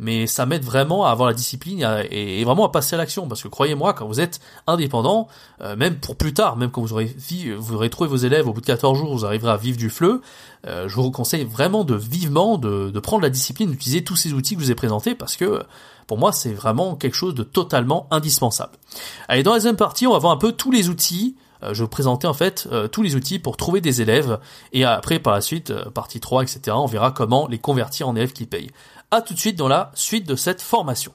mais 0.00 0.26
ça 0.26 0.46
m'aide 0.46 0.64
vraiment 0.64 1.04
à 1.04 1.10
avoir 1.10 1.28
la 1.28 1.34
discipline 1.34 1.86
et, 2.10 2.42
vraiment 2.42 2.64
à 2.64 2.70
passer 2.70 2.94
à 2.94 2.98
l'action. 2.98 3.28
Parce 3.28 3.42
que 3.42 3.48
croyez-moi 3.48 3.92
quand 3.92 4.06
vous 4.06 4.20
êtes 4.20 4.40
indépendant 4.66 5.28
euh, 5.60 5.76
même 5.76 5.96
pour 5.96 6.16
plus 6.16 6.32
tard 6.32 6.56
même 6.56 6.70
quand 6.70 6.80
vous 6.80 6.94
aurez 6.94 7.90
trouvé 7.90 8.08
vos 8.08 8.16
élèves 8.16 8.48
au 8.48 8.52
bout 8.52 8.62
de 8.62 8.66
14 8.66 8.98
jours 8.98 9.14
vous 9.14 9.26
arriverez 9.26 9.52
à 9.52 9.56
vivre 9.56 9.76
du 9.76 9.90
fleu 9.90 10.22
euh, 10.66 10.88
je 10.88 10.96
vous 10.96 11.10
conseille 11.10 11.44
vraiment 11.44 11.84
de 11.84 11.94
vivement 11.94 12.56
de, 12.56 12.98
prendre 13.00 13.22
la 13.22 13.30
discipline 13.30 13.70
d'utiliser 13.70 14.02
tous 14.02 14.16
ces 14.16 14.32
outils 14.32 14.54
que 14.54 14.60
je 14.60 14.66
vous 14.66 14.72
ai 14.72 14.74
présentés 14.74 15.14
parce 15.14 15.36
que 15.36 15.62
pour 16.06 16.18
moi 16.18 16.32
c'est 16.32 16.52
vraiment 16.52 16.96
quelque 16.96 17.16
chose 17.16 17.34
de 17.34 17.42
totalement 17.42 18.06
indispensable. 18.10 18.72
Allez 19.28 19.42
dans 19.42 19.52
la 19.52 19.58
deuxième 19.58 19.76
partie 19.76 20.06
on 20.06 20.12
va 20.12 20.18
voir 20.18 20.32
un 20.32 20.38
peu 20.38 20.52
tous 20.52 20.70
les 20.70 20.88
outils. 20.88 21.36
Euh, 21.62 21.74
je 21.74 21.80
vais 21.80 21.84
vous 21.84 21.88
présenter 21.88 22.26
en 22.26 22.32
fait 22.32 22.66
tous 22.90 23.02
les 23.02 23.16
outils 23.16 23.38
pour 23.38 23.58
trouver 23.58 23.82
des 23.82 24.00
élèves. 24.00 24.38
Et 24.72 24.84
après 24.84 25.18
par 25.18 25.34
la 25.34 25.42
suite 25.42 25.74
partie 25.90 26.20
3 26.20 26.42
etc 26.44 26.60
on 26.70 26.86
verra 26.86 27.10
comment 27.10 27.46
les 27.48 27.58
convertir 27.58 28.08
en 28.08 28.16
élèves 28.16 28.32
qui 28.32 28.46
payent. 28.46 28.70
À 29.12 29.22
tout 29.22 29.34
de 29.34 29.38
suite 29.40 29.56
dans 29.56 29.66
la 29.66 29.90
suite 29.94 30.24
de 30.26 30.36
cette 30.36 30.62
formation. 30.62 31.12